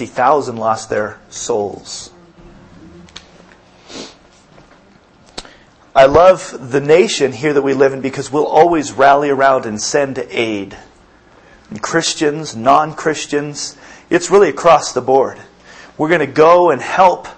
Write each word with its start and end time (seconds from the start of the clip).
50,000 0.00 0.56
lost 0.56 0.88
their 0.88 1.18
souls. 1.28 2.10
I 5.94 6.06
love 6.06 6.70
the 6.70 6.80
nation 6.80 7.32
here 7.32 7.52
that 7.52 7.60
we 7.60 7.74
live 7.74 7.92
in 7.92 8.00
because 8.00 8.32
we'll 8.32 8.46
always 8.46 8.92
rally 8.92 9.28
around 9.28 9.66
and 9.66 9.78
send 9.78 10.18
aid. 10.30 10.74
And 11.68 11.82
Christians, 11.82 12.56
non 12.56 12.94
Christians, 12.94 13.76
it's 14.08 14.30
really 14.30 14.48
across 14.48 14.94
the 14.94 15.02
board. 15.02 15.38
We're 15.98 16.08
going 16.08 16.20
to 16.20 16.26
go 16.26 16.70
and 16.70 16.80
help 16.80 17.28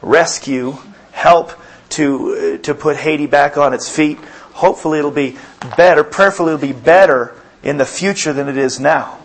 rescue, 0.00 0.78
help 1.10 1.54
to, 1.88 2.58
to 2.58 2.72
put 2.72 2.98
Haiti 2.98 3.26
back 3.26 3.56
on 3.56 3.74
its 3.74 3.90
feet. 3.90 4.18
Hopefully, 4.52 5.00
it'll 5.00 5.10
be 5.10 5.38
better. 5.76 6.04
Prayerfully, 6.04 6.54
it'll 6.54 6.68
be 6.68 6.72
better 6.72 7.34
in 7.64 7.78
the 7.78 7.84
future 7.84 8.32
than 8.32 8.48
it 8.48 8.56
is 8.56 8.78
now. 8.78 9.18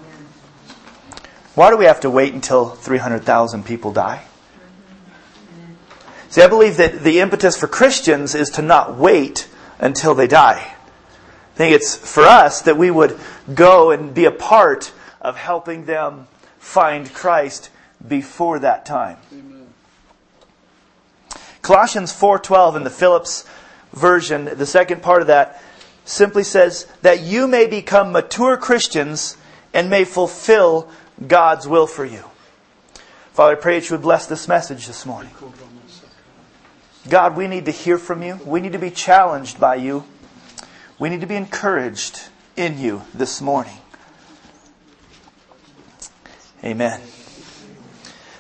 Why 1.53 1.69
do 1.69 1.77
we 1.77 1.85
have 1.85 1.99
to 2.01 2.09
wait 2.09 2.33
until 2.33 2.69
300,000 2.69 3.65
people 3.65 3.91
die? 3.91 4.23
See, 6.29 6.41
I 6.41 6.47
believe 6.47 6.77
that 6.77 7.03
the 7.03 7.19
impetus 7.19 7.57
for 7.57 7.67
Christians 7.67 8.35
is 8.35 8.49
to 8.51 8.61
not 8.61 8.95
wait 8.95 9.49
until 9.79 10.15
they 10.15 10.27
die. 10.27 10.75
I 11.53 11.57
think 11.57 11.75
it's 11.75 11.95
for 11.95 12.23
us 12.23 12.61
that 12.61 12.77
we 12.77 12.89
would 12.89 13.19
go 13.53 13.91
and 13.91 14.13
be 14.13 14.23
a 14.23 14.31
part 14.31 14.93
of 15.19 15.35
helping 15.35 15.85
them 15.85 16.27
find 16.57 17.13
Christ 17.13 17.69
before 18.07 18.59
that 18.59 18.85
time. 18.85 19.17
Amen. 19.33 19.67
Colossians 21.61 22.13
4:12 22.13 22.77
in 22.77 22.83
the 22.85 22.89
Phillips 22.89 23.43
version, 23.91 24.45
the 24.45 24.65
second 24.65 25.03
part 25.03 25.21
of 25.21 25.27
that 25.27 25.61
simply 26.05 26.43
says 26.43 26.87
that 27.01 27.19
you 27.19 27.45
may 27.45 27.67
become 27.67 28.13
mature 28.13 28.55
Christians 28.55 29.35
and 29.73 29.89
may 29.89 30.05
fulfill 30.05 30.89
God's 31.25 31.67
will 31.67 31.87
for 31.87 32.05
you. 32.05 32.23
Father, 33.33 33.53
I 33.53 33.55
pray 33.55 33.79
that 33.79 33.89
you 33.89 33.95
would 33.95 34.03
bless 34.03 34.27
this 34.27 34.47
message 34.47 34.87
this 34.87 35.05
morning. 35.05 35.31
God, 37.09 37.35
we 37.35 37.47
need 37.47 37.65
to 37.65 37.71
hear 37.71 37.97
from 37.97 38.21
you. 38.23 38.39
We 38.45 38.59
need 38.59 38.73
to 38.73 38.79
be 38.79 38.91
challenged 38.91 39.59
by 39.59 39.75
you. 39.75 40.03
We 40.99 41.09
need 41.09 41.21
to 41.21 41.27
be 41.27 41.35
encouraged 41.35 42.27
in 42.55 42.77
you 42.77 43.03
this 43.13 43.41
morning. 43.41 43.77
Amen. 46.63 47.01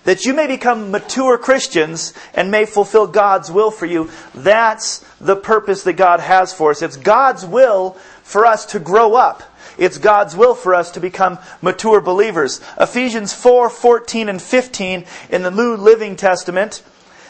That 0.03 0.25
you 0.25 0.33
may 0.33 0.47
become 0.47 0.91
mature 0.91 1.37
Christians 1.37 2.13
and 2.33 2.51
may 2.51 2.65
fulfill 2.65 3.07
God's 3.07 3.51
will 3.51 3.71
for 3.71 3.85
you. 3.85 4.09
That's 4.33 4.99
the 5.19 5.35
purpose 5.35 5.83
that 5.83 5.93
God 5.93 6.19
has 6.19 6.53
for 6.53 6.71
us. 6.71 6.81
It's 6.81 6.97
God's 6.97 7.45
will 7.45 7.91
for 8.23 8.45
us 8.45 8.65
to 8.67 8.79
grow 8.79 9.15
up. 9.15 9.43
It's 9.77 9.97
God's 9.97 10.35
will 10.35 10.55
for 10.55 10.75
us 10.75 10.91
to 10.91 10.99
become 10.99 11.39
mature 11.61 12.01
believers. 12.01 12.61
Ephesians 12.79 13.33
4, 13.33 13.69
14 13.69 14.29
and 14.29 14.41
15 14.41 15.05
in 15.29 15.43
the 15.43 15.51
New 15.51 15.75
Living 15.75 16.15
Testament 16.15 16.83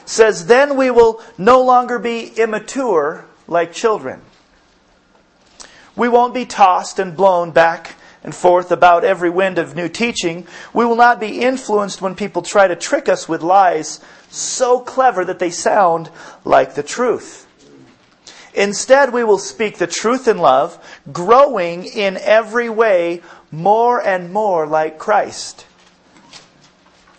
says, 0.06 0.47
Then 0.47 0.78
we 0.78 0.92
will 0.92 1.22
no 1.38 1.62
longer 1.62 2.00
be 2.00 2.28
immature 2.38 3.25
like 3.47 3.73
children. 3.73 4.22
We 5.95 6.08
won't 6.08 6.34
be 6.34 6.45
tossed 6.45 7.00
and 7.00 7.16
blown 7.16 7.52
back 7.52 7.95
and 8.23 8.34
forth 8.34 8.72
about 8.72 9.03
every 9.03 9.30
wind 9.30 9.58
of 9.58 9.75
new 9.75 9.89
teaching. 9.89 10.47
We 10.73 10.86
will 10.86 10.95
not 10.95 11.19
be 11.19 11.42
influenced 11.42 12.02
when 12.02 12.16
people 12.16 12.42
try 12.42 12.67
to 12.67 12.75
trick 12.75 13.09
us 13.09 13.28
with 13.28 13.42
lies 13.42 14.00
so 14.30 14.80
clever 14.80 15.25
that 15.25 15.39
they 15.39 15.50
sound 15.50 16.09
like 16.45 16.75
the 16.75 16.84
truth. 16.84 17.47
Instead, 18.53 19.13
we 19.13 19.23
will 19.23 19.38
speak 19.38 19.77
the 19.77 19.88
truth 19.88 20.27
in 20.27 20.38
love, 20.38 20.77
growing 21.11 21.85
in 21.85 22.17
every 22.17 22.69
way 22.69 23.21
more 23.52 24.02
and 24.02 24.31
more 24.31 24.67
like 24.67 24.97
Christ, 24.97 25.66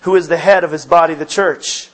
who 0.03 0.17
is 0.17 0.29
the 0.29 0.37
head 0.37 0.65
of 0.65 0.73
his 0.73 0.87
body, 0.87 1.15
the 1.15 1.27
church 1.27 1.91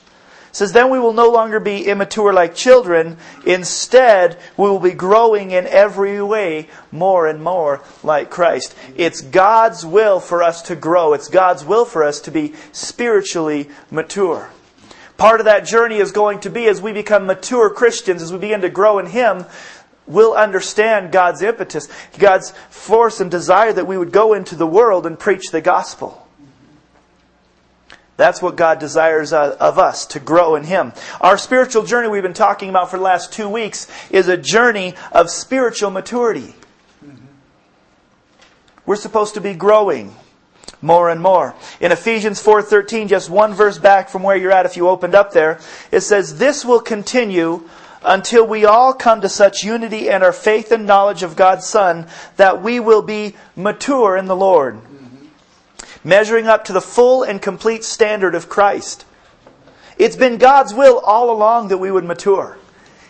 says, 0.51 0.73
Then 0.73 0.89
we 0.89 0.99
will 0.99 1.13
no 1.13 1.29
longer 1.29 1.59
be 1.59 1.85
immature 1.85 2.33
like 2.33 2.55
children. 2.55 3.17
Instead, 3.45 4.37
we 4.57 4.69
will 4.69 4.79
be 4.79 4.91
growing 4.91 5.51
in 5.51 5.67
every 5.67 6.21
way 6.21 6.67
more 6.91 7.27
and 7.27 7.41
more 7.41 7.81
like 8.03 8.29
Christ. 8.29 8.75
It's 8.95 9.21
God's 9.21 9.85
will 9.85 10.19
for 10.19 10.43
us 10.43 10.61
to 10.63 10.75
grow. 10.75 11.13
It's 11.13 11.29
God's 11.29 11.63
will 11.63 11.85
for 11.85 12.03
us 12.03 12.19
to 12.21 12.31
be 12.31 12.53
spiritually 12.71 13.69
mature. 13.91 14.49
Part 15.19 15.41
of 15.41 15.47
that 15.47 15.65
journey 15.65 15.97
is 15.97 16.13
going 16.13 16.39
to 16.39 16.49
be 16.49 16.67
as 16.67 16.81
we 16.81 16.93
become 16.93 17.25
mature 17.25 17.69
Christians, 17.69 18.21
as 18.21 18.31
we 18.31 18.39
begin 18.39 18.61
to 18.61 18.69
grow 18.69 18.99
in 18.99 19.05
Him, 19.05 19.43
we'll 20.07 20.33
understand 20.33 21.11
God's 21.11 21.41
impetus, 21.41 21.89
God's 22.17 22.51
force 22.69 23.19
and 23.19 23.29
desire 23.29 23.73
that 23.73 23.85
we 23.85 23.97
would 23.97 24.13
go 24.13 24.33
into 24.33 24.55
the 24.55 24.65
world 24.65 25.05
and 25.05 25.19
preach 25.19 25.51
the 25.51 25.59
gospel. 25.59 26.25
That's 28.15 28.41
what 28.41 28.55
God 28.55 28.79
desires 28.79 29.33
uh, 29.33 29.57
of 29.59 29.77
us, 29.77 30.05
to 30.07 30.21
grow 30.21 30.55
in 30.55 30.63
Him. 30.63 30.93
Our 31.19 31.37
spiritual 31.37 31.83
journey 31.83 32.07
we've 32.07 32.23
been 32.23 32.33
talking 32.33 32.69
about 32.69 32.89
for 32.89 32.95
the 32.95 33.03
last 33.03 33.33
two 33.33 33.49
weeks 33.49 33.87
is 34.09 34.29
a 34.29 34.37
journey 34.37 34.95
of 35.11 35.29
spiritual 35.29 35.91
maturity. 35.91 36.55
We're 38.85 38.95
supposed 38.95 39.33
to 39.33 39.41
be 39.41 39.53
growing 39.53 40.15
more 40.81 41.09
and 41.09 41.21
more. 41.21 41.55
In 41.79 41.91
Ephesians 41.91 42.41
4:13, 42.41 43.07
just 43.07 43.29
one 43.29 43.53
verse 43.53 43.77
back 43.77 44.09
from 44.09 44.23
where 44.23 44.35
you're 44.35 44.51
at 44.51 44.65
if 44.65 44.77
you 44.77 44.87
opened 44.87 45.15
up 45.15 45.33
there, 45.33 45.59
it 45.91 46.01
says 46.01 46.37
this 46.37 46.63
will 46.63 46.79
continue 46.79 47.63
until 48.03 48.47
we 48.47 48.65
all 48.65 48.93
come 48.93 49.21
to 49.21 49.29
such 49.29 49.63
unity 49.63 50.09
and 50.09 50.23
our 50.23 50.31
faith 50.31 50.71
and 50.71 50.85
knowledge 50.85 51.23
of 51.23 51.35
God's 51.35 51.65
Son 51.65 52.07
that 52.37 52.61
we 52.61 52.79
will 52.79 53.01
be 53.01 53.35
mature 53.55 54.15
in 54.15 54.25
the 54.25 54.35
Lord 54.35 54.75
mm-hmm. 54.75 55.25
measuring 56.03 56.47
up 56.47 56.63
to 56.65 56.73
the 56.73 56.81
full 56.81 57.23
and 57.23 57.41
complete 57.41 57.83
standard 57.83 58.35
of 58.35 58.47
Christ. 58.47 59.05
It's 59.97 60.15
been 60.15 60.37
God's 60.37 60.73
will 60.73 60.99
all 60.99 61.29
along 61.29 61.67
that 61.67 61.77
we 61.77 61.91
would 61.91 62.05
mature. 62.05 62.57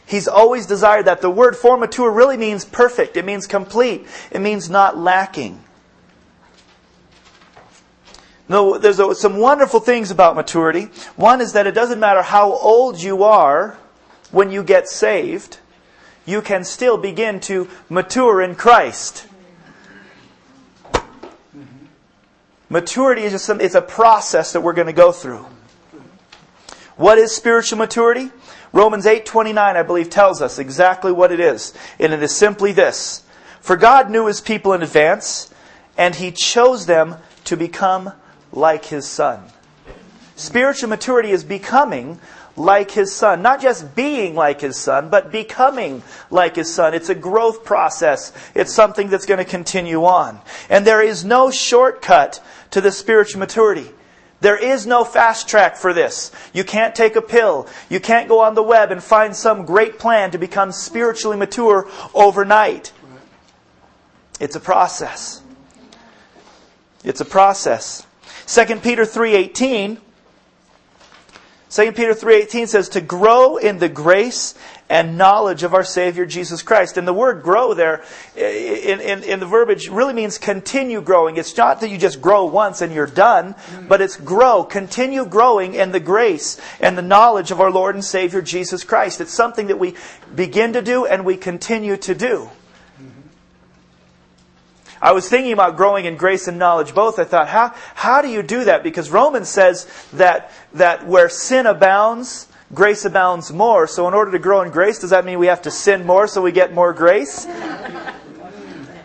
He's 0.08 0.28
always 0.28 0.66
desired 0.66 1.06
that. 1.06 1.22
The 1.22 1.30
word 1.30 1.56
for 1.56 1.78
mature 1.78 2.10
really 2.10 2.36
means 2.36 2.66
perfect. 2.66 3.16
It 3.16 3.26
means 3.26 3.46
complete. 3.46 4.08
It 4.32 4.40
means 4.40 4.68
not 4.68 4.98
lacking. 4.98 5.64
No, 8.50 8.80
there's 8.80 9.20
some 9.20 9.38
wonderful 9.38 9.80
things 9.80 10.10
about 10.10 10.36
maturity. 10.36 10.90
One 11.16 11.40
is 11.40 11.54
that 11.54 11.68
it 11.68 11.76
doesn't 11.76 12.00
matter 12.00 12.24
how 12.24 12.52
old 12.52 13.00
you 13.00 13.24
are 13.24 13.78
when 14.32 14.52
you 14.52 14.64
get 14.64 14.90
saved, 14.90 15.60
you 16.26 16.42
can 16.42 16.64
still 16.64 16.98
begin 16.98 17.40
to 17.42 17.68
mature 17.90 18.42
in 18.42 18.56
Christ. 18.56 19.28
Maturity 22.70 23.24
is 23.24 23.32
just 23.32 23.46
some, 23.46 23.62
it's 23.62 23.76
a 23.76 23.82
process 23.82 24.54
that 24.54 24.62
we're 24.62 24.74
going 24.74 24.88
to 24.88 24.94
go 24.94 25.12
through. 25.12 25.46
What 26.98 27.18
is 27.18 27.36
spiritual 27.36 27.78
maturity? 27.78 28.32
Romans 28.72 29.06
8:29 29.06 29.58
I 29.58 29.82
believe 29.84 30.10
tells 30.10 30.42
us 30.42 30.60
exactly 30.60 31.12
what 31.12 31.32
it 31.32 31.40
is. 31.40 31.74
And 32.00 32.14
it 32.14 32.22
is 32.22 32.36
simply 32.36 32.72
this: 32.72 33.24
For 33.62 33.76
God 33.76 34.12
knew 34.12 34.28
his 34.28 34.42
people 34.42 34.74
in 34.74 34.84
advance, 34.84 35.52
and 35.98 36.14
he 36.14 36.32
chose 36.32 36.86
them 36.86 37.16
to 37.46 37.58
become 37.58 38.12
like 38.52 38.86
his 38.86 39.08
son. 39.08 39.44
Spiritual 40.36 40.90
maturity 40.90 41.32
is 41.32 41.44
becoming 41.44 42.20
like 42.56 42.92
his 42.92 43.14
son. 43.14 43.42
Not 43.42 43.62
just 43.62 43.96
being 43.96 44.36
like 44.36 44.62
his 44.62 44.78
son, 44.78 45.10
but 45.10 45.32
becoming 45.32 46.04
like 46.30 46.56
his 46.56 46.74
son. 46.74 46.94
It's 46.94 47.10
a 47.10 47.16
growth 47.16 47.64
process. 47.64 48.34
It's 48.54 48.74
something 48.74 49.10
that's 49.10 49.26
going 49.26 49.40
to 49.40 49.46
continue 49.46 50.06
on. 50.06 50.40
And 50.70 50.86
there 50.86 51.02
is 51.02 51.26
no 51.26 51.52
shortcut 51.52 52.44
to 52.72 52.82
the 52.82 52.92
spiritual 52.92 53.40
maturity. 53.40 53.90
There 54.42 54.58
is 54.58 54.88
no 54.88 55.04
fast 55.04 55.50
track 55.50 55.76
for 55.76 55.94
this. 55.94 56.32
You 56.54 56.64
can't 56.64 56.96
take 56.96 57.16
a 57.16 57.22
pill. 57.22 57.68
You 57.90 58.00
can't 58.00 58.30
go 58.30 58.40
on 58.40 58.56
the 58.56 58.64
web 58.64 58.92
and 58.92 59.04
find 59.04 59.36
some 59.36 59.66
great 59.66 60.00
plan 60.00 60.32
to 60.32 60.38
become 60.38 60.72
spiritually 60.72 61.36
mature 61.36 61.90
overnight. 62.14 62.94
It's 64.40 64.56
a 64.56 64.62
process. 64.62 65.42
It's 67.04 67.20
a 67.20 67.26
process. 67.26 68.06
2 68.50 68.82
Peter 68.82 69.06
3:18 69.06 70.00
2 71.70 71.92
Peter 71.92 72.16
3:18 72.16 72.68
says 72.68 72.90
to 72.90 73.00
grow 73.00 73.58
in 73.58 73.78
the 73.78 73.88
grace 73.88 74.56
and 74.90 75.20
knowledge 75.20 75.62
of 75.62 75.76
our 75.76 75.84
Savior 75.84 76.26
Jesus 76.26 76.64
Christ. 76.64 76.98
And 76.98 77.08
the 77.08 77.14
word 77.14 77.44
grow 77.44 77.76
there 77.76 78.04
in, 78.36 79.00
in, 79.00 79.22
in, 79.22 79.40
the 79.40 79.46
verbiage 79.46 79.88
really 79.88 80.16
means 80.16 80.40
continue 80.40 81.00
growing. 81.00 81.38
It's 81.38 81.56
not 81.56 81.80
that 81.82 81.90
you 81.90 82.00
just 82.00 82.22
grow 82.22 82.46
once 82.46 82.82
and 82.82 82.92
you're 82.92 83.06
done, 83.06 83.54
mm. 83.54 83.88
but 83.88 84.02
it's 84.02 84.16
grow, 84.16 84.64
continue 84.64 85.28
growing 85.28 85.76
in 85.76 85.92
the 85.92 86.00
grace 86.00 86.60
and 86.80 86.98
the 86.98 87.04
knowledge 87.04 87.52
of 87.52 87.62
our 87.62 87.70
Lord 87.70 87.94
and 87.94 88.04
Savior 88.04 88.42
Jesus 88.42 88.84
Christ. 88.84 89.22
It's 89.22 89.32
something 89.32 89.68
that 89.68 89.78
we 89.78 89.94
begin 90.34 90.74
to 90.74 90.82
do 90.82 91.06
and 91.06 91.24
we 91.24 91.38
continue 91.38 91.98
to 91.98 92.16
do. 92.16 92.50
I 95.02 95.14
was 95.14 95.30
thinking 95.30 95.54
about 95.54 95.78
growing 95.78 96.06
in 96.06 96.18
grace 96.18 96.48
and 96.48 96.60
knowledge 96.60 96.94
both. 96.94 97.20
I 97.20 97.24
thought, 97.24 97.48
how, 97.48 97.74
how 97.96 98.22
do 98.22 98.28
you 98.28 98.44
do 98.44 98.66
that? 98.66 98.84
Because 98.84 99.10
Romans 99.10 99.50
says 99.50 99.88
that, 100.14 100.52
that 100.74 101.08
where 101.08 101.30
sin 101.30 101.66
abounds, 101.66 102.48
grace 102.74 103.06
abounds 103.06 103.52
more. 103.52 103.88
So 103.88 104.08
in 104.08 104.14
order 104.14 104.32
to 104.32 104.40
grow 104.40 104.62
in 104.62 104.72
grace, 104.72 105.00
does 105.00 105.12
that 105.12 105.26
mean 105.26 105.40
we 105.40 105.48
have 105.48 105.62
to 105.64 105.72
sin 105.72 106.06
more 106.06 106.28
so 106.28 106.42
we 106.42 106.52
get 106.52 106.74
more 106.74 106.94
grace? 106.94 107.48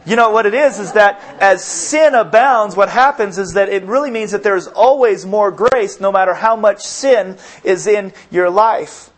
You 0.07 0.17
know 0.17 0.31
what 0.31 0.45
it 0.45 0.53
is 0.53 0.79
is 0.79 0.93
that 0.93 1.23
as 1.41 1.65
sin 1.65 2.15
abounds, 2.15 2.77
what 2.77 2.91
happens 2.91 3.39
is 3.39 3.55
that 3.55 3.71
it 3.71 3.85
really 3.85 4.11
means 4.11 4.33
that 4.33 4.43
there's 4.43 4.67
always 4.67 5.25
more 5.25 5.51
grace 5.51 5.99
no 5.99 6.13
matter 6.13 6.35
how 6.35 6.57
much 6.57 6.83
sin 6.83 7.39
is 7.63 7.87
in 7.87 8.13
your 8.31 8.51
life. 8.51 9.11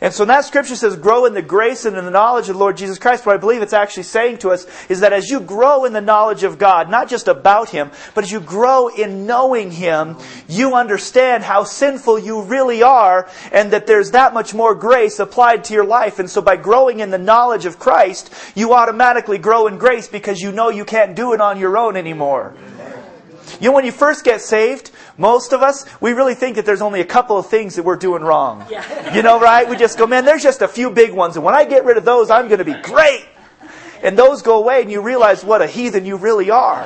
And 0.00 0.12
so 0.12 0.24
that 0.24 0.44
scripture 0.44 0.76
says, 0.76 0.96
grow 0.96 1.24
in 1.24 1.34
the 1.34 1.42
grace 1.42 1.84
and 1.84 1.96
in 1.96 2.04
the 2.04 2.10
knowledge 2.10 2.48
of 2.48 2.54
the 2.54 2.60
Lord 2.60 2.76
Jesus 2.76 2.98
Christ. 2.98 3.24
What 3.24 3.34
I 3.34 3.38
believe 3.38 3.62
it's 3.62 3.72
actually 3.72 4.02
saying 4.04 4.38
to 4.38 4.50
us 4.50 4.66
is 4.88 5.00
that 5.00 5.12
as 5.12 5.30
you 5.30 5.40
grow 5.40 5.84
in 5.84 5.92
the 5.92 6.00
knowledge 6.00 6.42
of 6.42 6.58
God, 6.58 6.90
not 6.90 7.08
just 7.08 7.28
about 7.28 7.70
Him, 7.70 7.90
but 8.14 8.24
as 8.24 8.30
you 8.30 8.40
grow 8.40 8.88
in 8.88 9.26
knowing 9.26 9.70
Him, 9.70 10.16
you 10.48 10.74
understand 10.74 11.44
how 11.44 11.64
sinful 11.64 12.18
you 12.18 12.42
really 12.42 12.82
are 12.82 13.28
and 13.52 13.72
that 13.72 13.86
there's 13.86 14.10
that 14.12 14.34
much 14.34 14.54
more 14.54 14.74
grace 14.74 15.18
applied 15.18 15.64
to 15.64 15.74
your 15.74 15.86
life. 15.86 16.18
And 16.18 16.28
so 16.28 16.42
by 16.42 16.56
growing 16.56 17.00
in 17.00 17.10
the 17.10 17.18
knowledge 17.18 17.66
of 17.66 17.78
Christ, 17.78 18.32
you 18.54 18.74
automatically 18.74 19.38
grow 19.38 19.66
in 19.66 19.78
grace 19.78 20.08
because 20.08 20.40
you 20.40 20.52
know 20.52 20.68
you 20.70 20.84
can't 20.84 21.16
do 21.16 21.32
it 21.32 21.40
on 21.40 21.58
your 21.58 21.78
own 21.78 21.96
anymore. 21.96 22.54
You 23.60 23.68
know, 23.68 23.72
when 23.72 23.84
you 23.84 23.92
first 23.92 24.24
get 24.24 24.40
saved, 24.40 24.90
most 25.18 25.52
of 25.52 25.62
us, 25.62 25.84
we 26.00 26.12
really 26.12 26.34
think 26.34 26.56
that 26.56 26.66
there's 26.66 26.82
only 26.82 27.00
a 27.00 27.04
couple 27.04 27.38
of 27.38 27.48
things 27.48 27.76
that 27.76 27.84
we're 27.84 27.96
doing 27.96 28.22
wrong. 28.22 28.66
Yeah. 28.70 29.14
You 29.14 29.22
know, 29.22 29.40
right? 29.40 29.68
We 29.68 29.76
just 29.76 29.98
go, 29.98 30.06
man, 30.06 30.24
there's 30.24 30.42
just 30.42 30.62
a 30.62 30.68
few 30.68 30.90
big 30.90 31.12
ones. 31.12 31.36
And 31.36 31.44
when 31.44 31.54
I 31.54 31.64
get 31.64 31.84
rid 31.84 31.96
of 31.96 32.04
those, 32.04 32.30
I'm 32.30 32.48
going 32.48 32.58
to 32.58 32.64
be 32.64 32.74
great. 32.82 33.26
And 34.02 34.18
those 34.18 34.42
go 34.42 34.58
away 34.58 34.82
and 34.82 34.90
you 34.90 35.00
realize 35.00 35.44
what 35.44 35.62
a 35.62 35.66
heathen 35.66 36.04
you 36.04 36.16
really 36.16 36.50
are. 36.50 36.84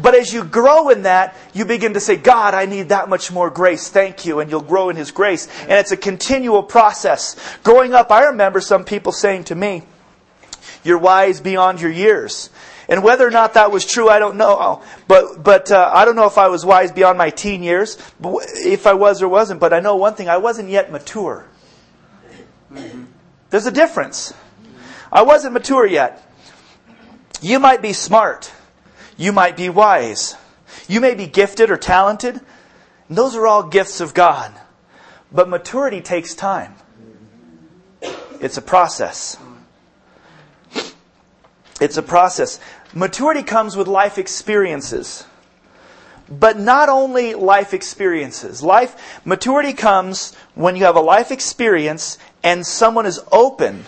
But 0.00 0.14
as 0.16 0.32
you 0.32 0.42
grow 0.42 0.88
in 0.88 1.02
that, 1.02 1.36
you 1.52 1.64
begin 1.64 1.94
to 1.94 2.00
say, 2.00 2.16
God, 2.16 2.54
I 2.54 2.66
need 2.66 2.88
that 2.88 3.08
much 3.08 3.30
more 3.30 3.50
grace. 3.50 3.88
Thank 3.88 4.26
you. 4.26 4.40
And 4.40 4.50
you'll 4.50 4.60
grow 4.62 4.90
in 4.90 4.96
His 4.96 5.12
grace. 5.12 5.46
And 5.62 5.72
it's 5.72 5.92
a 5.92 5.96
continual 5.96 6.62
process. 6.62 7.36
Growing 7.62 7.94
up, 7.94 8.10
I 8.10 8.24
remember 8.24 8.60
some 8.60 8.84
people 8.84 9.12
saying 9.12 9.44
to 9.44 9.54
me, 9.54 9.84
you're 10.82 10.98
wise 10.98 11.40
beyond 11.40 11.80
your 11.80 11.90
years. 11.92 12.50
And 12.88 13.02
whether 13.02 13.26
or 13.26 13.30
not 13.30 13.54
that 13.54 13.70
was 13.70 13.86
true, 13.86 14.08
I 14.08 14.18
don't 14.18 14.36
know. 14.36 14.82
But, 15.08 15.42
but 15.42 15.70
uh, 15.70 15.90
I 15.92 16.04
don't 16.04 16.16
know 16.16 16.26
if 16.26 16.38
I 16.38 16.48
was 16.48 16.64
wise 16.64 16.92
beyond 16.92 17.18
my 17.18 17.30
teen 17.30 17.62
years, 17.62 17.96
if 18.22 18.86
I 18.86 18.94
was 18.94 19.22
or 19.22 19.28
wasn't. 19.28 19.60
But 19.60 19.72
I 19.72 19.80
know 19.80 19.96
one 19.96 20.14
thing 20.14 20.28
I 20.28 20.38
wasn't 20.38 20.68
yet 20.68 20.90
mature. 20.90 21.46
There's 23.50 23.66
a 23.66 23.72
difference. 23.72 24.34
I 25.12 25.22
wasn't 25.22 25.52
mature 25.52 25.86
yet. 25.86 26.26
You 27.40 27.58
might 27.58 27.82
be 27.82 27.92
smart. 27.92 28.52
You 29.16 29.32
might 29.32 29.56
be 29.56 29.68
wise. 29.68 30.36
You 30.88 31.00
may 31.00 31.14
be 31.14 31.26
gifted 31.26 31.70
or 31.70 31.76
talented. 31.76 32.40
And 33.08 33.18
those 33.18 33.36
are 33.36 33.46
all 33.46 33.64
gifts 33.64 34.00
of 34.00 34.14
God. 34.14 34.52
But 35.30 35.48
maturity 35.48 36.00
takes 36.00 36.34
time. 36.34 36.74
It's 38.40 38.56
a 38.56 38.62
process. 38.62 39.36
It's 41.82 41.96
a 41.96 42.02
process. 42.02 42.60
Maturity 42.94 43.42
comes 43.42 43.76
with 43.76 43.88
life 43.88 44.16
experiences. 44.16 45.24
But 46.28 46.56
not 46.56 46.88
only 46.88 47.34
life 47.34 47.74
experiences. 47.74 48.62
Life, 48.62 49.20
maturity 49.24 49.72
comes 49.72 50.32
when 50.54 50.76
you 50.76 50.84
have 50.84 50.94
a 50.94 51.00
life 51.00 51.32
experience 51.32 52.18
and 52.44 52.64
someone 52.64 53.04
is 53.04 53.18
open 53.32 53.84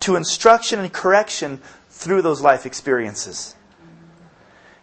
to 0.00 0.14
instruction 0.14 0.78
and 0.78 0.92
correction 0.92 1.60
through 1.90 2.22
those 2.22 2.42
life 2.42 2.64
experiences. 2.64 3.56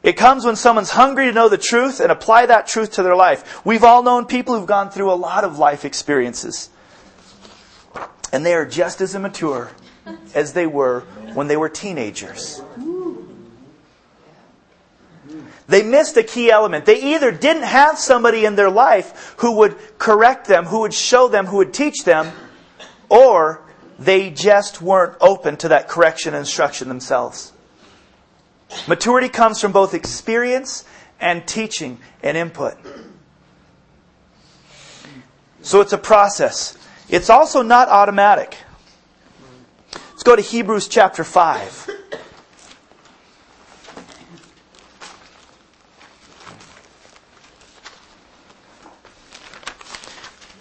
It 0.03 0.17
comes 0.17 0.43
when 0.43 0.57
someone's 0.57 0.89
hungry 0.89 1.27
to 1.27 1.31
know 1.31 1.47
the 1.47 1.57
truth 1.57 2.01
and 2.01 2.11
apply 2.11 2.47
that 2.47 2.67
truth 2.67 2.91
to 2.93 3.03
their 3.03 3.15
life. 3.15 3.65
We've 3.65 3.85
all 3.85 4.03
known 4.03 4.25
people 4.25 4.53
who've 4.53 4.67
gone 4.67 4.89
through 4.89 5.09
a 5.09 5.15
lot 5.15 5.45
of 5.45 5.59
life 5.59 5.85
experiences. 5.85 6.69
And 8.33 8.45
they 8.45 8.53
are 8.53 8.65
just 8.65 8.99
as 8.99 9.15
immature 9.15 9.71
as 10.33 10.53
they 10.53 10.67
were 10.67 11.01
when 11.33 11.47
they 11.47 11.57
were 11.57 11.69
teenagers. 11.69 12.61
They 15.67 15.81
missed 15.81 16.17
a 16.17 16.23
key 16.23 16.51
element. 16.51 16.85
They 16.85 17.01
either 17.15 17.31
didn't 17.31 17.63
have 17.63 17.97
somebody 17.97 18.45
in 18.45 18.55
their 18.55 18.69
life 18.69 19.35
who 19.37 19.57
would 19.57 19.77
correct 19.97 20.47
them, 20.47 20.65
who 20.65 20.81
would 20.81 20.93
show 20.93 21.27
them, 21.27 21.45
who 21.45 21.57
would 21.57 21.73
teach 21.73 22.03
them, 22.03 22.31
or 23.09 23.61
they 23.97 24.29
just 24.29 24.81
weren't 24.81 25.15
open 25.21 25.57
to 25.57 25.69
that 25.69 25.87
correction 25.87 26.33
and 26.33 26.41
instruction 26.41 26.89
themselves. 26.89 27.53
Maturity 28.87 29.29
comes 29.29 29.61
from 29.61 29.71
both 29.71 29.93
experience 29.93 30.83
and 31.19 31.47
teaching 31.47 31.99
and 32.21 32.35
input. 32.35 32.75
So 35.61 35.79
it's 35.79 35.93
a 35.93 35.97
process. 35.97 36.77
It's 37.07 37.29
also 37.29 37.61
not 37.61 37.87
automatic. 37.87 38.57
Let's 40.23 40.29
go 40.29 40.35
to 40.37 40.41
Hebrews 40.41 40.87
chapter 40.87 41.25
5. 41.25 41.89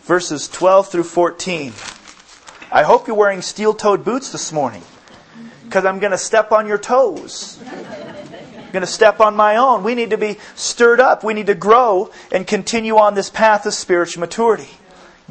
Verses 0.03 0.49
12 0.49 0.89
through 0.89 1.05
14. 1.05 1.73
I 2.73 2.83
hope 2.83 3.07
you're 3.07 3.15
wearing 3.15 3.41
steel 3.41 3.73
toed 3.73 4.05
boots 4.05 4.33
this 4.33 4.53
morning 4.53 4.83
because 5.63 5.85
I'm 5.85 6.01
going 6.01 6.11
to 6.11 6.19
step 6.19 6.51
on 6.51 6.67
your 6.67 6.79
toes. 6.79 7.61
I'm 7.65 8.73
going 8.73 8.81
to 8.81 8.87
step 8.89 9.21
on 9.21 9.37
my 9.37 9.59
own. 9.59 9.85
We 9.85 9.95
need 9.95 10.11
to 10.11 10.19
be 10.19 10.39
stirred 10.57 10.99
up. 10.99 11.23
We 11.23 11.35
need 11.35 11.47
to 11.47 11.55
grow 11.55 12.11
and 12.33 12.49
continue 12.49 12.97
on 12.97 13.15
this 13.15 13.31
path 13.31 13.65
of 13.65 13.75
spiritual 13.75 14.23
maturity. 14.23 14.71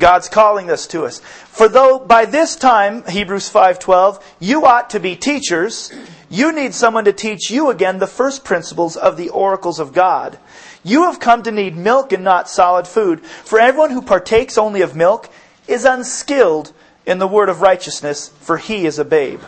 God's 0.01 0.27
calling 0.27 0.67
this 0.67 0.87
to 0.87 1.05
us. 1.05 1.19
For 1.19 1.69
though 1.69 1.99
by 1.99 2.25
this 2.25 2.55
time, 2.55 3.03
Hebrews 3.07 3.49
5:12, 3.49 4.19
you 4.39 4.65
ought 4.65 4.89
to 4.89 4.99
be 4.99 5.15
teachers, 5.15 5.91
you 6.27 6.51
need 6.51 6.73
someone 6.73 7.05
to 7.05 7.13
teach 7.13 7.51
you 7.51 7.69
again 7.69 7.99
the 7.99 8.07
first 8.07 8.43
principles 8.43 8.97
of 8.97 9.15
the 9.15 9.29
oracles 9.29 9.79
of 9.79 9.93
God. 9.93 10.39
You 10.83 11.03
have 11.03 11.19
come 11.19 11.43
to 11.43 11.51
need 11.51 11.77
milk 11.77 12.11
and 12.11 12.23
not 12.23 12.49
solid 12.49 12.87
food. 12.87 13.23
For 13.23 13.59
everyone 13.59 13.91
who 13.91 14.01
partakes 14.01 14.57
only 14.57 14.81
of 14.81 14.95
milk 14.95 15.29
is 15.67 15.85
unskilled 15.85 16.73
in 17.05 17.19
the 17.19 17.27
word 17.27 17.49
of 17.49 17.61
righteousness, 17.61 18.31
for 18.41 18.57
he 18.57 18.87
is 18.87 18.97
a 18.97 19.05
babe. 19.05 19.41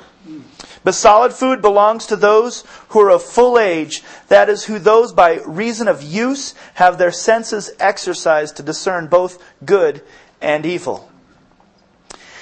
But 0.84 0.96
solid 0.96 1.34
food 1.34 1.62
belongs 1.62 2.06
to 2.08 2.16
those 2.16 2.64
who 2.90 3.00
are 3.02 3.10
of 3.10 3.24
full 3.24 3.58
age, 3.58 4.04
that 4.28 4.50
is, 4.50 4.66
who 4.66 4.80
those 4.80 5.14
by 5.14 5.40
reason 5.46 5.88
of 5.88 6.04
use 6.04 6.54
have 6.76 6.98
their 6.98 7.12
senses 7.12 7.72
exercised 7.80 8.58
to 8.58 8.64
discern 8.64 9.08
both 9.08 9.42
good 9.66 10.04
and 10.44 10.66
evil. 10.66 11.10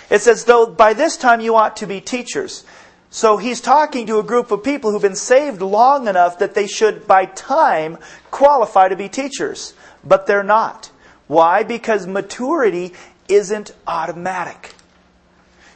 It 0.09 0.21
says, 0.21 0.43
though 0.43 0.65
by 0.65 0.93
this 0.93 1.15
time 1.15 1.39
you 1.39 1.55
ought 1.55 1.77
to 1.77 1.87
be 1.87 2.01
teachers. 2.01 2.65
So 3.09 3.37
he's 3.37 3.61
talking 3.61 4.07
to 4.07 4.19
a 4.19 4.23
group 4.23 4.51
of 4.51 4.63
people 4.63 4.91
who've 4.91 5.01
been 5.01 5.15
saved 5.15 5.61
long 5.61 6.07
enough 6.07 6.39
that 6.39 6.53
they 6.53 6.67
should, 6.67 7.07
by 7.07 7.25
time, 7.25 7.97
qualify 8.29 8.87
to 8.89 8.95
be 8.95 9.09
teachers. 9.09 9.73
But 10.03 10.27
they're 10.27 10.43
not. 10.43 10.91
Why? 11.27 11.63
Because 11.63 12.07
maturity 12.07 12.93
isn't 13.27 13.73
automatic. 13.85 14.73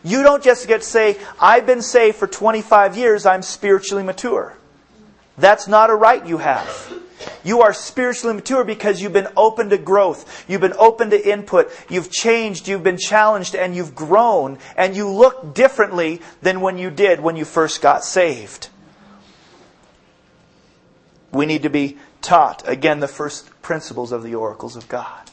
You 0.04 0.24
don't 0.24 0.44
just 0.44 0.68
get 0.68 0.82
to 0.82 0.88
say, 0.88 1.18
I've 1.40 1.66
been 1.66 1.82
saved 1.82 2.18
for 2.18 2.28
25 2.28 2.98
years, 2.98 3.26
I'm 3.26 3.42
spiritually 3.42 4.04
mature. 4.04 4.56
That's 5.38 5.68
not 5.68 5.90
a 5.90 5.96
right 5.96 6.26
you 6.26 6.38
have. 6.38 6.94
You 7.44 7.62
are 7.62 7.74
spiritually 7.74 8.36
mature 8.36 8.64
because 8.64 9.02
you've 9.02 9.14
been 9.14 9.28
open 9.38 9.70
to 9.70 9.78
growth. 9.78 10.46
You've 10.50 10.62
been 10.62 10.74
open 10.78 11.10
to 11.12 11.32
input. 11.32 11.72
You've 11.90 12.12
changed. 12.12 12.68
You've 12.68 12.84
been 12.84 12.98
challenged 12.98 13.56
and 13.56 13.76
you've 13.76 13.96
grown 13.96 14.58
and 14.76 14.96
you 14.96 15.10
look 15.10 15.54
differently 15.54 16.22
than 16.42 16.62
when 16.62 16.78
you 16.78 16.90
did 16.90 17.20
when 17.20 17.36
you 17.36 17.46
first 17.46 17.82
got 17.82 18.04
saved. 18.04 18.70
We 21.32 21.46
need 21.46 21.64
to 21.64 21.70
be 21.70 21.98
taught, 22.22 22.68
again, 22.68 23.00
the 23.00 23.08
first 23.08 23.50
principles 23.62 24.12
of 24.12 24.24
the 24.24 24.36
oracles 24.36 24.76
of 24.76 24.88
God. 24.88 25.30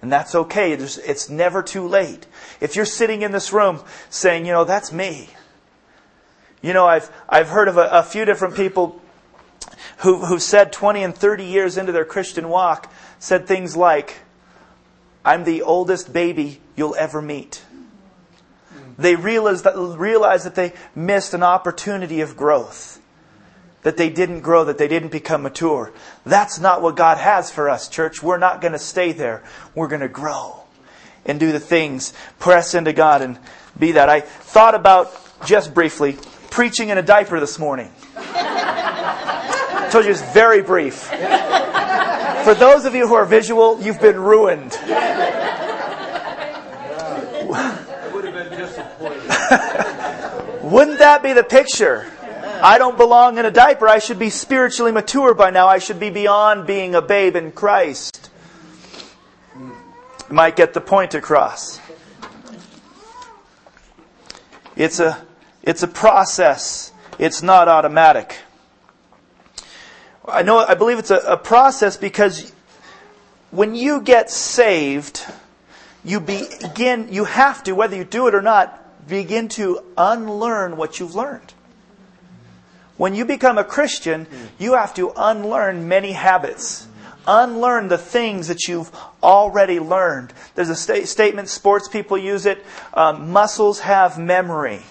And 0.00 0.10
that's 0.10 0.34
okay. 0.34 0.72
It's, 0.72 1.28
never 1.28 1.62
too 1.62 1.86
late. 1.86 2.26
If 2.60 2.74
you're 2.74 2.84
sitting 2.84 3.22
in 3.22 3.30
this 3.30 3.52
room 3.52 3.80
saying, 4.10 4.46
you 4.46 4.52
know, 4.52 4.64
that's 4.64 4.92
me. 4.92 5.28
You 6.62 6.72
know, 6.72 6.86
I've, 6.86 7.10
I've 7.28 7.48
heard 7.48 7.68
of 7.68 7.76
a, 7.76 7.88
a 7.88 8.02
few 8.02 8.24
different 8.24 8.56
people 8.56 9.01
who, 10.02 10.24
who 10.24 10.38
said 10.38 10.72
20 10.72 11.02
and 11.02 11.14
30 11.14 11.44
years 11.44 11.78
into 11.78 11.92
their 11.92 12.04
Christian 12.04 12.48
walk, 12.48 12.92
said 13.18 13.46
things 13.46 13.76
like, 13.76 14.16
I'm 15.24 15.44
the 15.44 15.62
oldest 15.62 16.12
baby 16.12 16.60
you'll 16.76 16.96
ever 16.96 17.22
meet. 17.22 17.62
They 18.98 19.14
realized 19.14 19.64
that, 19.64 19.76
realized 19.76 20.44
that 20.44 20.56
they 20.56 20.72
missed 20.94 21.34
an 21.34 21.42
opportunity 21.42 22.20
of 22.20 22.36
growth. 22.36 23.00
That 23.82 23.96
they 23.96 24.10
didn't 24.10 24.40
grow, 24.40 24.64
that 24.64 24.78
they 24.78 24.88
didn't 24.88 25.10
become 25.10 25.42
mature. 25.42 25.92
That's 26.24 26.58
not 26.58 26.82
what 26.82 26.96
God 26.96 27.18
has 27.18 27.50
for 27.50 27.70
us, 27.70 27.88
church. 27.88 28.22
We're 28.22 28.38
not 28.38 28.60
going 28.60 28.72
to 28.72 28.78
stay 28.78 29.12
there. 29.12 29.42
We're 29.74 29.88
going 29.88 30.02
to 30.02 30.08
grow 30.08 30.60
and 31.24 31.38
do 31.38 31.52
the 31.52 31.60
things, 31.60 32.12
press 32.40 32.74
into 32.74 32.92
God 32.92 33.22
and 33.22 33.38
be 33.78 33.92
that. 33.92 34.08
I 34.08 34.20
thought 34.20 34.74
about, 34.74 35.16
just 35.46 35.74
briefly, 35.74 36.16
preaching 36.50 36.88
in 36.88 36.98
a 36.98 37.02
diaper 37.02 37.38
this 37.40 37.58
morning 37.58 37.90
told 39.92 40.06
you 40.06 40.10
it's 40.10 40.22
very 40.32 40.62
brief. 40.62 40.94
For 42.44 42.54
those 42.54 42.86
of 42.86 42.94
you 42.94 43.06
who 43.06 43.14
are 43.14 43.26
visual, 43.26 43.78
you've 43.82 44.00
been 44.00 44.18
ruined. 44.18 44.72
Wouldn't 50.62 50.98
that 51.00 51.20
be 51.22 51.34
the 51.34 51.44
picture? 51.44 52.10
I 52.62 52.78
don't 52.78 52.96
belong 52.96 53.36
in 53.36 53.44
a 53.44 53.50
diaper. 53.50 53.86
I 53.86 53.98
should 53.98 54.18
be 54.18 54.30
spiritually 54.30 54.92
mature 54.92 55.34
by 55.34 55.50
now. 55.50 55.68
I 55.68 55.78
should 55.78 56.00
be 56.00 56.08
beyond 56.08 56.66
being 56.66 56.94
a 56.94 57.02
babe 57.02 57.36
in 57.36 57.52
Christ. 57.52 58.30
Might 60.30 60.56
get 60.56 60.72
the 60.72 60.80
point 60.80 61.12
across. 61.12 61.80
It's 64.74 65.00
a, 65.00 65.22
it's 65.62 65.82
a 65.82 65.88
process. 65.88 66.92
It's 67.18 67.42
not 67.42 67.68
automatic. 67.68 68.38
I 70.26 70.42
know, 70.42 70.58
I 70.58 70.74
believe 70.74 70.98
it's 70.98 71.10
a, 71.10 71.18
a 71.18 71.36
process 71.36 71.96
because 71.96 72.52
when 73.50 73.74
you 73.74 74.00
get 74.00 74.30
saved, 74.30 75.24
you 76.04 76.20
begin, 76.20 77.08
you 77.12 77.24
have 77.24 77.62
to, 77.64 77.72
whether 77.72 77.96
you 77.96 78.04
do 78.04 78.26
it 78.28 78.34
or 78.34 78.42
not, 78.42 78.78
begin 79.08 79.48
to 79.48 79.80
unlearn 79.96 80.76
what 80.76 81.00
you've 81.00 81.14
learned. 81.14 81.52
When 82.96 83.14
you 83.14 83.24
become 83.24 83.58
a 83.58 83.64
Christian, 83.64 84.26
you 84.58 84.74
have 84.74 84.94
to 84.94 85.12
unlearn 85.16 85.88
many 85.88 86.12
habits. 86.12 86.86
Unlearn 87.26 87.88
the 87.88 87.98
things 87.98 88.48
that 88.48 88.68
you've 88.68 88.90
already 89.22 89.80
learned. 89.80 90.32
There's 90.54 90.68
a 90.68 90.76
sta- 90.76 91.04
statement, 91.04 91.48
sports 91.48 91.88
people 91.88 92.18
use 92.18 92.46
it 92.46 92.64
um, 92.94 93.30
muscles 93.30 93.80
have 93.80 94.18
memory. 94.18 94.82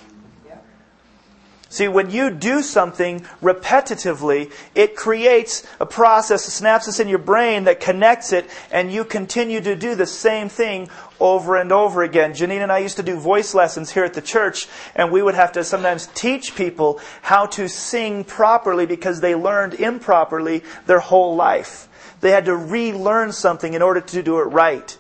See, 1.72 1.88
when 1.88 2.12
you 2.12 2.32
do 2.32 2.64
something 2.64 3.22
repetitively, 3.42 4.52
it 4.76 4.98
creates 4.98 5.66
a 5.80 5.86
process, 5.86 6.46
a 6.46 6.52
synapses 6.64 7.00
in 7.00 7.08
your 7.08 7.18
brain 7.18 7.64
that 7.64 7.80
connects 7.80 8.34
it, 8.34 8.46
and 8.74 8.92
you 8.92 9.06
continue 9.06 9.62
to 9.62 9.78
do 9.78 9.96
the 9.96 10.06
same 10.06 10.50
thing 10.50 10.90
over 11.18 11.56
and 11.56 11.72
over 11.72 12.04
again. 12.04 12.34
Janine 12.34 12.62
and 12.62 12.74
I 12.74 12.80
used 12.80 12.98
to 12.98 13.04
do 13.04 13.16
voice 13.18 13.54
lessons 13.54 13.90
here 13.90 14.04
at 14.04 14.14
the 14.14 14.22
church, 14.22 14.68
and 14.96 15.14
we 15.14 15.22
would 15.22 15.36
have 15.36 15.54
to 15.54 15.64
sometimes 15.64 16.08
teach 16.08 16.56
people 16.56 17.00
how 17.22 17.46
to 17.46 17.70
sing 17.70 18.26
properly 18.26 18.86
because 18.86 19.22
they 19.22 19.34
learned 19.34 19.76
improperly 19.76 20.64
their 20.88 21.00
whole 21.00 21.38
life. 21.38 21.88
They 22.20 22.32
had 22.32 22.44
to 22.46 22.56
relearn 22.56 23.32
something 23.32 23.74
in 23.74 23.82
order 23.82 24.02
to 24.02 24.22
do 24.22 24.40
it 24.40 24.48
right. 24.48 24.98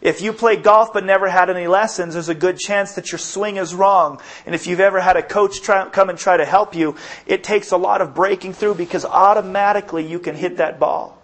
If 0.00 0.22
you 0.22 0.32
play 0.32 0.56
golf 0.56 0.92
but 0.92 1.04
never 1.04 1.28
had 1.28 1.50
any 1.50 1.66
lessons, 1.66 2.14
there's 2.14 2.28
a 2.28 2.34
good 2.34 2.58
chance 2.58 2.94
that 2.94 3.10
your 3.10 3.18
swing 3.18 3.56
is 3.56 3.74
wrong. 3.74 4.20
And 4.46 4.54
if 4.54 4.66
you've 4.66 4.80
ever 4.80 5.00
had 5.00 5.16
a 5.16 5.22
coach 5.22 5.60
try, 5.60 5.88
come 5.88 6.08
and 6.08 6.18
try 6.18 6.36
to 6.36 6.44
help 6.44 6.74
you, 6.74 6.94
it 7.26 7.42
takes 7.42 7.72
a 7.72 7.76
lot 7.76 8.00
of 8.00 8.14
breaking 8.14 8.52
through 8.52 8.74
because 8.74 9.04
automatically 9.04 10.06
you 10.06 10.20
can 10.20 10.36
hit 10.36 10.58
that 10.58 10.78
ball 10.78 11.20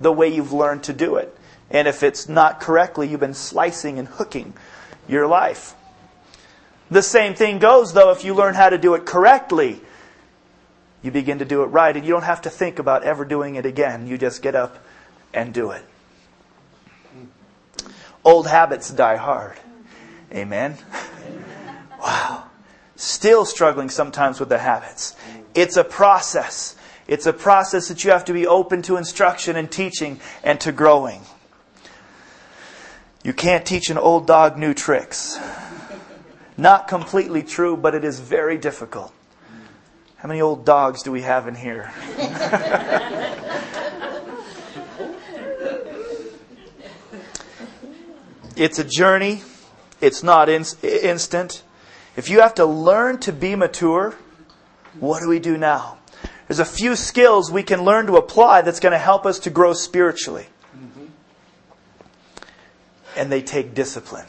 the 0.00 0.12
way 0.12 0.28
you've 0.28 0.52
learned 0.52 0.82
to 0.84 0.92
do 0.92 1.16
it. 1.16 1.34
And 1.70 1.88
if 1.88 2.02
it's 2.02 2.28
not 2.28 2.60
correctly, 2.60 3.08
you've 3.08 3.20
been 3.20 3.34
slicing 3.34 3.98
and 3.98 4.08
hooking 4.08 4.52
your 5.08 5.26
life. 5.26 5.74
The 6.90 7.02
same 7.02 7.34
thing 7.34 7.58
goes, 7.58 7.92
though, 7.92 8.10
if 8.10 8.24
you 8.24 8.34
learn 8.34 8.54
how 8.54 8.68
to 8.68 8.78
do 8.78 8.94
it 8.94 9.06
correctly. 9.06 9.80
You 11.02 11.10
begin 11.10 11.38
to 11.38 11.44
do 11.44 11.62
it 11.62 11.66
right, 11.66 11.96
and 11.96 12.04
you 12.04 12.12
don't 12.12 12.24
have 12.24 12.42
to 12.42 12.50
think 12.50 12.78
about 12.78 13.04
ever 13.04 13.24
doing 13.24 13.54
it 13.54 13.64
again. 13.64 14.06
You 14.06 14.18
just 14.18 14.42
get 14.42 14.54
up 14.54 14.84
and 15.32 15.54
do 15.54 15.70
it. 15.70 15.84
Old 18.30 18.46
habits 18.46 18.90
die 18.90 19.16
hard. 19.16 19.58
Amen. 20.32 20.76
Wow. 22.00 22.44
Still 22.94 23.44
struggling 23.44 23.90
sometimes 23.90 24.38
with 24.38 24.48
the 24.48 24.58
habits. 24.58 25.16
It's 25.52 25.76
a 25.76 25.82
process. 25.82 26.76
It's 27.08 27.26
a 27.26 27.32
process 27.32 27.88
that 27.88 28.04
you 28.04 28.12
have 28.12 28.24
to 28.26 28.32
be 28.32 28.46
open 28.46 28.82
to 28.82 28.96
instruction 28.96 29.56
and 29.56 29.68
teaching 29.68 30.20
and 30.44 30.60
to 30.60 30.70
growing. 30.70 31.22
You 33.24 33.32
can't 33.32 33.66
teach 33.66 33.90
an 33.90 33.98
old 33.98 34.28
dog 34.28 34.56
new 34.56 34.74
tricks. 34.74 35.36
Not 36.56 36.86
completely 36.86 37.42
true, 37.42 37.76
but 37.76 37.96
it 37.96 38.04
is 38.04 38.20
very 38.20 38.58
difficult. 38.58 39.12
How 40.18 40.28
many 40.28 40.40
old 40.40 40.64
dogs 40.64 41.02
do 41.02 41.10
we 41.10 41.22
have 41.22 41.48
in 41.48 41.56
here? 41.56 41.90
It's 48.60 48.78
a 48.78 48.84
journey. 48.84 49.40
It's 50.02 50.22
not 50.22 50.50
in, 50.50 50.66
instant. 50.82 51.62
If 52.14 52.28
you 52.28 52.42
have 52.42 52.56
to 52.56 52.66
learn 52.66 53.16
to 53.20 53.32
be 53.32 53.56
mature, 53.56 54.14
what 54.98 55.22
do 55.22 55.30
we 55.30 55.38
do 55.38 55.56
now? 55.56 55.96
There's 56.46 56.58
a 56.58 56.66
few 56.66 56.94
skills 56.94 57.50
we 57.50 57.62
can 57.62 57.84
learn 57.86 58.06
to 58.08 58.18
apply 58.18 58.60
that's 58.60 58.78
going 58.78 58.92
to 58.92 58.98
help 58.98 59.24
us 59.24 59.38
to 59.40 59.50
grow 59.50 59.72
spiritually. 59.72 60.46
Mm-hmm. 60.76 61.06
And 63.16 63.32
they 63.32 63.40
take 63.40 63.72
discipline. 63.74 64.26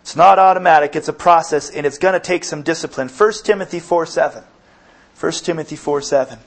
It's 0.00 0.16
not 0.16 0.38
automatic, 0.38 0.96
it's 0.96 1.08
a 1.08 1.12
process, 1.12 1.68
and 1.68 1.84
it's 1.84 1.98
going 1.98 2.14
to 2.14 2.20
take 2.20 2.42
some 2.42 2.62
discipline. 2.62 3.10
1 3.10 3.32
Timothy 3.44 3.80
4 3.80 4.06
7. 4.06 4.44
1 5.20 5.32
Timothy 5.32 5.76
4 5.76 6.00
7. 6.00 6.38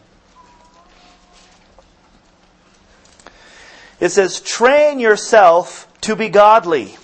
It 3.99 4.09
says, 4.09 4.41
Train 4.41 4.99
yourself 4.99 5.87
to 6.01 6.15
be 6.15 6.29
godly. 6.29 6.97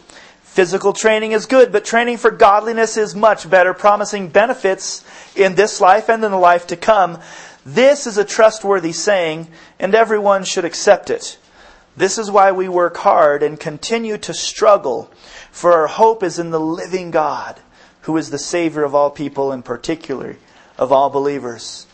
Physical 0.44 0.94
training 0.94 1.32
is 1.34 1.46
good, 1.46 1.72
but 1.72 1.86
training 1.86 2.18
for 2.18 2.32
godliness 2.32 2.98
is 2.98 3.16
much 3.16 3.50
better, 3.50 3.74
promising 3.74 4.30
benefits 4.30 5.06
in 5.36 5.56
this 5.56 5.80
life 5.80 6.10
and 6.10 6.24
in 6.24 6.32
the 6.32 6.38
life 6.38 6.68
to 6.68 6.76
come. 6.76 7.20
This 7.66 8.08
is 8.08 8.18
a 8.18 8.26
trustworthy 8.26 8.92
saying, 8.94 9.48
and 9.80 9.94
everyone 9.94 10.44
should 10.44 10.66
accept 10.66 11.10
it. 11.10 11.38
This 11.98 12.20
is 12.20 12.30
why 12.30 12.52
we 12.52 12.70
work 12.70 12.98
hard 12.98 13.42
and 13.42 13.60
continue 13.60 14.18
to 14.20 14.34
struggle, 14.34 15.12
for 15.52 15.74
our 15.74 15.88
hope 15.88 16.22
is 16.22 16.38
in 16.38 16.52
the 16.52 16.60
living 16.60 17.10
God, 17.10 17.60
who 18.02 18.16
is 18.18 18.30
the 18.30 18.38
Savior 18.38 18.84
of 18.84 18.94
all 18.94 19.10
people, 19.10 19.52
and 19.52 19.66
particularly 19.66 20.38
of 20.78 20.92
all 20.92 21.10
believers. 21.10 21.87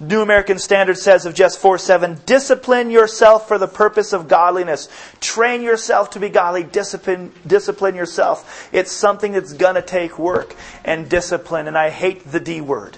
New 0.00 0.22
American 0.22 0.58
Standard 0.58 0.96
says 0.96 1.26
of 1.26 1.34
just 1.34 1.58
4 1.58 1.76
7, 1.76 2.20
discipline 2.24 2.90
yourself 2.90 3.46
for 3.46 3.58
the 3.58 3.68
purpose 3.68 4.12
of 4.14 4.28
godliness. 4.28 4.88
Train 5.20 5.62
yourself 5.62 6.10
to 6.10 6.20
be 6.20 6.30
godly. 6.30 6.62
Discipline, 6.62 7.32
discipline 7.46 7.94
yourself. 7.94 8.68
It's 8.72 8.90
something 8.90 9.32
that's 9.32 9.52
going 9.52 9.74
to 9.74 9.82
take 9.82 10.18
work 10.18 10.54
and 10.84 11.08
discipline. 11.08 11.68
And 11.68 11.76
I 11.76 11.90
hate 11.90 12.24
the 12.24 12.40
D 12.40 12.60
word. 12.60 12.96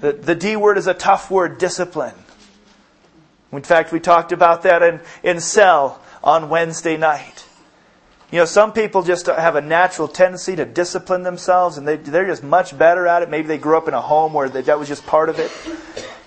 The, 0.00 0.12
the 0.12 0.34
D 0.34 0.56
word 0.56 0.76
is 0.76 0.86
a 0.86 0.94
tough 0.94 1.30
word, 1.30 1.58
discipline. 1.58 2.14
In 3.52 3.62
fact, 3.62 3.92
we 3.92 4.00
talked 4.00 4.32
about 4.32 4.62
that 4.62 4.82
in, 4.82 5.00
in 5.22 5.40
Cell 5.40 6.02
on 6.22 6.48
Wednesday 6.50 6.96
night. 6.96 7.35
You 8.32 8.40
know, 8.40 8.44
some 8.44 8.72
people 8.72 9.02
just 9.02 9.26
have 9.26 9.54
a 9.54 9.60
natural 9.60 10.08
tendency 10.08 10.56
to 10.56 10.64
discipline 10.64 11.22
themselves, 11.22 11.78
and 11.78 11.86
they, 11.86 11.96
they're 11.96 12.26
just 12.26 12.42
much 12.42 12.76
better 12.76 13.06
at 13.06 13.22
it. 13.22 13.30
Maybe 13.30 13.46
they 13.46 13.58
grew 13.58 13.76
up 13.76 13.86
in 13.86 13.94
a 13.94 14.00
home 14.00 14.32
where 14.32 14.48
they, 14.48 14.62
that 14.62 14.78
was 14.78 14.88
just 14.88 15.06
part 15.06 15.28
of 15.28 15.38
it. 15.38 15.52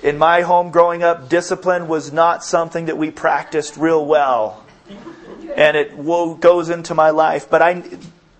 In 0.01 0.17
my 0.17 0.41
home 0.41 0.71
growing 0.71 1.03
up, 1.03 1.27
discipline 1.27 1.89
was 1.89 2.13
not 2.13 2.41
something 2.43 2.85
that 2.85 2.97
we 2.97 3.11
practiced 3.11 3.75
real 3.75 4.05
well. 4.05 4.63
And 5.55 5.75
it 5.75 6.05
goes 6.39 6.69
into 6.69 6.95
my 6.95 7.09
life, 7.09 7.49
but 7.49 7.61
I 7.61 7.83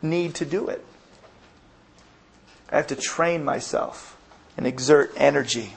need 0.02 0.36
to 0.36 0.46
do 0.46 0.70
it. 0.70 0.86
I 2.72 2.78
have 2.78 2.88
to 2.88 2.96
train 2.96 3.44
myself 3.44 4.16
and 4.56 4.66
exert 4.66 5.12
energy. 5.18 5.74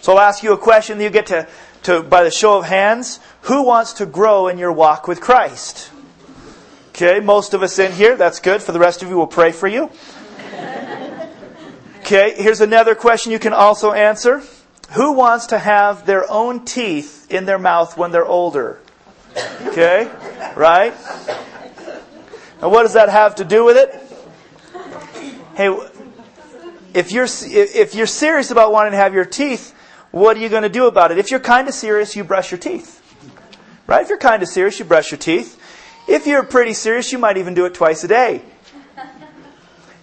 So 0.00 0.12
I'll 0.12 0.20
ask 0.20 0.44
you 0.44 0.52
a 0.52 0.58
question 0.58 0.98
that 0.98 1.04
you 1.04 1.10
get 1.10 1.26
to, 1.26 1.48
to, 1.84 2.02
by 2.04 2.22
the 2.22 2.30
show 2.30 2.58
of 2.58 2.66
hands. 2.66 3.18
Who 3.42 3.64
wants 3.64 3.94
to 3.94 4.06
grow 4.06 4.46
in 4.46 4.58
your 4.58 4.70
walk 4.70 5.08
with 5.08 5.20
Christ? 5.20 5.90
Okay, 6.94 7.18
most 7.18 7.54
of 7.54 7.62
us 7.64 7.80
in 7.80 7.90
here. 7.90 8.16
That's 8.16 8.38
good. 8.38 8.62
For 8.62 8.70
the 8.70 8.78
rest 8.78 9.02
of 9.02 9.08
you, 9.08 9.16
we'll 9.16 9.26
pray 9.26 9.50
for 9.50 9.66
you. 9.66 9.90
Okay, 11.98 12.34
here's 12.36 12.60
another 12.60 12.94
question 12.94 13.32
you 13.32 13.40
can 13.40 13.52
also 13.52 13.90
answer. 13.90 14.44
Who 14.92 15.14
wants 15.14 15.46
to 15.46 15.58
have 15.58 16.06
their 16.06 16.30
own 16.30 16.64
teeth 16.64 17.26
in 17.32 17.46
their 17.46 17.58
mouth 17.58 17.96
when 17.96 18.12
they're 18.12 18.24
older? 18.24 18.78
Okay, 19.62 20.08
right? 20.54 20.94
Now, 22.62 22.68
what 22.68 22.84
does 22.84 22.92
that 22.92 23.08
have 23.08 23.34
to 23.36 23.44
do 23.44 23.64
with 23.64 23.76
it? 23.76 24.00
Hey, 25.56 25.76
if 26.94 27.10
you're 27.10 27.26
if 27.26 27.96
you're 27.96 28.06
serious 28.06 28.52
about 28.52 28.70
wanting 28.70 28.92
to 28.92 28.98
have 28.98 29.14
your 29.14 29.24
teeth, 29.24 29.74
what 30.12 30.36
are 30.36 30.40
you 30.40 30.48
going 30.48 30.62
to 30.62 30.68
do 30.68 30.86
about 30.86 31.10
it? 31.10 31.18
If 31.18 31.32
you're 31.32 31.40
kind 31.40 31.66
of 31.66 31.74
serious, 31.74 32.14
you 32.14 32.22
brush 32.22 32.52
your 32.52 32.58
teeth. 32.58 33.00
Right? 33.88 34.02
If 34.02 34.10
you're 34.10 34.18
kind 34.18 34.44
of 34.44 34.48
serious, 34.48 34.78
you 34.78 34.84
brush 34.84 35.10
your 35.10 35.18
teeth. 35.18 35.60
If 36.06 36.26
you're 36.26 36.42
pretty 36.42 36.74
serious, 36.74 37.12
you 37.12 37.18
might 37.18 37.38
even 37.38 37.54
do 37.54 37.64
it 37.64 37.74
twice 37.74 38.04
a 38.04 38.08
day. 38.08 38.42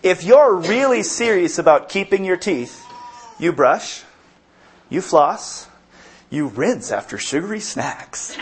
If 0.01 0.23
you're 0.23 0.55
really 0.55 1.03
serious 1.03 1.59
about 1.59 1.89
keeping 1.89 2.25
your 2.25 2.37
teeth, 2.37 2.83
you 3.37 3.51
brush, 3.51 4.03
you 4.89 5.01
floss, 5.01 5.67
you 6.31 6.47
rinse 6.47 6.91
after 6.91 7.19
sugary 7.19 7.59
snacks. 7.59 8.35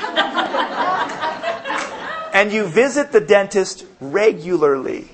and 2.34 2.54
you 2.54 2.66
visit 2.66 3.12
the 3.12 3.20
dentist 3.20 3.86
regularly 4.00 5.10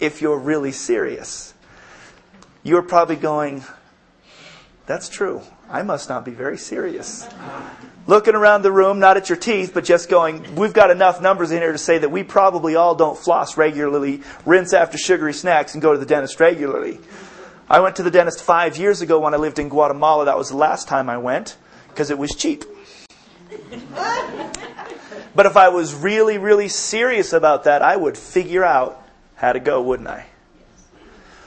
if 0.00 0.20
you're 0.20 0.38
really 0.38 0.72
serious. 0.72 1.54
You're 2.64 2.82
probably 2.82 3.16
going, 3.16 3.62
that's 4.86 5.08
true. 5.08 5.42
I 5.70 5.82
must 5.82 6.08
not 6.08 6.24
be 6.24 6.32
very 6.32 6.58
serious 6.58 7.28
looking 8.06 8.34
around 8.34 8.62
the 8.62 8.72
room, 8.72 8.98
not 8.98 9.16
at 9.16 9.28
your 9.28 9.38
teeth, 9.38 9.72
but 9.72 9.84
just 9.84 10.08
going, 10.08 10.54
we've 10.54 10.72
got 10.72 10.90
enough 10.90 11.20
numbers 11.20 11.50
in 11.50 11.62
here 11.62 11.72
to 11.72 11.78
say 11.78 11.98
that 11.98 12.10
we 12.10 12.22
probably 12.22 12.76
all 12.76 12.94
don't 12.94 13.18
floss 13.18 13.56
regularly, 13.56 14.22
rinse 14.44 14.72
after 14.72 14.98
sugary 14.98 15.32
snacks, 15.32 15.74
and 15.74 15.82
go 15.82 15.92
to 15.92 15.98
the 15.98 16.06
dentist 16.06 16.40
regularly. 16.40 16.98
I 17.68 17.80
went 17.80 17.96
to 17.96 18.02
the 18.02 18.10
dentist 18.10 18.42
five 18.42 18.76
years 18.76 19.00
ago 19.00 19.20
when 19.20 19.32
I 19.32 19.38
lived 19.38 19.58
in 19.58 19.68
Guatemala. 19.68 20.26
That 20.26 20.36
was 20.36 20.50
the 20.50 20.56
last 20.56 20.86
time 20.86 21.08
I 21.08 21.16
went 21.16 21.56
because 21.88 22.10
it 22.10 22.18
was 22.18 22.30
cheap. 22.32 22.64
but 25.34 25.46
if 25.46 25.56
I 25.56 25.68
was 25.70 25.94
really, 25.94 26.36
really 26.36 26.68
serious 26.68 27.32
about 27.32 27.64
that, 27.64 27.80
I 27.80 27.96
would 27.96 28.18
figure 28.18 28.64
out 28.64 29.02
how 29.36 29.52
to 29.52 29.60
go, 29.60 29.80
wouldn't 29.80 30.08
I? 30.08 30.26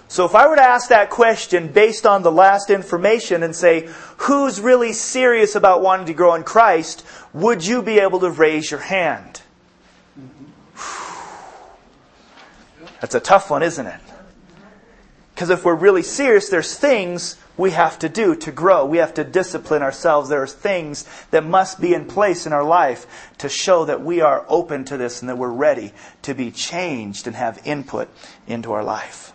So 0.10 0.26
if 0.26 0.36
I 0.36 0.48
were 0.48 0.56
to 0.56 0.62
ask 0.62 0.90
that 0.90 1.10
question 1.10 1.68
based 1.68 2.06
on 2.06 2.24
the 2.24 2.32
last 2.32 2.70
information 2.70 3.44
and 3.44 3.56
say, 3.56 3.90
who's 4.18 4.62
really 4.62 4.94
serious 4.94 5.56
about 5.56 5.82
wanting 5.82 6.08
to 6.08 6.14
grow 6.14 6.34
in 6.36 6.44
Christ, 6.44 7.06
would 7.34 7.66
you 7.66 7.82
be 7.82 8.00
able 8.00 8.22
to 8.22 8.30
raise 8.30 8.72
your 8.72 8.80
hand? 8.80 9.42
That's 13.02 13.16
a 13.16 13.20
tough 13.20 13.50
one, 13.50 13.64
isn't 13.64 13.86
it? 13.86 14.00
Because 15.36 15.50
if 15.52 15.66
we're 15.66 15.76
really 15.76 16.02
serious, 16.02 16.50
there's 16.50 16.74
things 16.74 17.38
we 17.58 17.72
have 17.72 18.00
to 18.00 18.10
do 18.10 18.36
to 18.38 18.52
grow. 18.52 18.86
We 18.86 18.98
have 18.98 19.14
to 19.16 19.24
discipline 19.24 19.84
ourselves. 19.84 20.30
There 20.30 20.42
are 20.42 20.48
things 20.48 21.06
that 21.30 21.46
must 21.46 21.80
be 21.80 21.94
in 21.94 22.06
place 22.06 22.48
in 22.48 22.54
our 22.54 22.64
life 22.64 23.36
to 23.40 23.50
show 23.50 23.86
that 23.86 24.02
we 24.02 24.22
are 24.22 24.46
open 24.48 24.86
to 24.86 24.98
this 24.98 25.22
and 25.22 25.30
that 25.30 25.38
we're 25.38 25.50
ready 25.50 25.92
to 26.24 26.34
be 26.34 26.50
changed 26.50 27.28
and 27.28 27.36
have 27.36 27.62
input 27.66 28.10
into 28.48 28.72
our 28.72 28.84
life. 28.84 29.34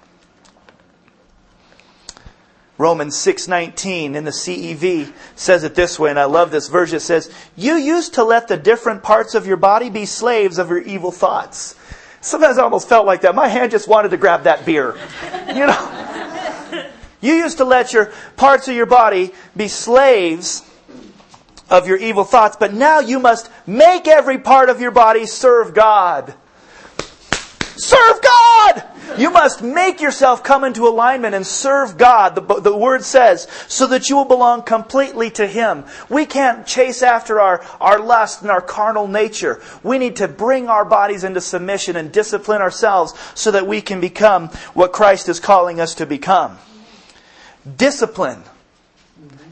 Romans 2.79 3.17
6:19 3.17 4.15
in 4.15 4.25
the 4.25 4.31
CEV 4.33 5.13
says 5.37 5.63
it 5.65 5.75
this 5.75 5.99
way 5.99 6.11
and 6.11 6.19
I 6.19 6.25
love 6.25 6.51
this 6.51 6.69
verse 6.69 6.93
it 6.93 7.01
says 7.01 7.31
you 7.55 7.75
used 7.75 8.15
to 8.15 8.25
let 8.25 8.49
the 8.49 8.57
different 8.57 9.03
parts 9.03 9.35
of 9.35 9.47
your 9.47 9.59
body 9.59 9.91
be 9.91 10.07
slaves 10.07 10.59
of 10.59 10.71
your 10.71 10.81
evil 10.81 11.11
thoughts. 11.11 11.75
Sometimes 12.21 12.57
I 12.57 12.63
almost 12.63 12.89
felt 12.89 13.05
like 13.05 13.23
that. 13.23 13.35
My 13.35 13.49
hand 13.49 13.73
just 13.73 13.89
wanted 13.89 14.11
to 14.11 14.17
grab 14.17 14.45
that 14.45 14.65
beer. 14.65 14.97
You 15.49 15.67
know. 15.67 16.03
You 17.23 17.35
used 17.35 17.59
to 17.59 17.65
let 17.65 17.93
your 17.93 18.13
parts 18.37 18.69
of 18.69 18.75
your 18.75 18.87
body 18.87 19.33
be 19.57 19.69
slaves 19.69 20.69
of 21.71 21.87
your 21.87 21.97
evil 21.97 22.25
thoughts, 22.25 22.57
but 22.59 22.75
now 22.75 22.99
you 22.99 23.19
must 23.19 23.49
make 23.67 24.09
every 24.09 24.39
part 24.39 24.69
of 24.69 24.81
your 24.81 24.91
body 24.91 25.25
serve 25.27 25.73
God. 25.73 26.35
Serve 27.77 28.21
God! 28.21 28.42
You 29.19 29.31
must 29.31 29.63
make 29.63 30.01
yourself 30.01 30.43
come 30.43 30.65
into 30.65 30.87
alignment 30.87 31.35
and 31.35 31.47
serve 31.47 31.97
God, 31.97 32.35
the, 32.35 32.61
the 32.61 32.77
word 32.77 33.05
says, 33.05 33.47
so 33.69 33.87
that 33.89 34.09
you 34.09 34.17
will 34.17 34.25
belong 34.25 34.63
completely 34.63 35.31
to 35.33 35.47
Him. 35.47 35.85
We 36.09 36.27
can't 36.27 36.67
chase 36.67 37.03
after 37.03 37.41
our, 37.41 37.65
our 37.81 38.01
lust 38.01 38.43
and 38.43 38.51
our 38.51 38.61
carnal 38.61 39.09
nature. 39.09 39.61
We 39.83 39.99
need 39.99 40.17
to 40.17 40.29
bring 40.29 40.69
our 40.69 40.85
bodies 40.85 41.25
into 41.25 41.41
submission 41.41 41.97
and 41.97 42.13
discipline 42.13 42.63
ourselves 42.63 43.15
so 43.35 43.51
that 43.51 43.67
we 43.67 43.81
can 43.81 44.01
become 44.01 44.49
what 44.75 44.93
Christ 44.93 45.29
is 45.29 45.41
calling 45.41 45.81
us 45.81 45.95
to 45.97 46.07
become. 46.07 46.59
Discipline 47.77 48.43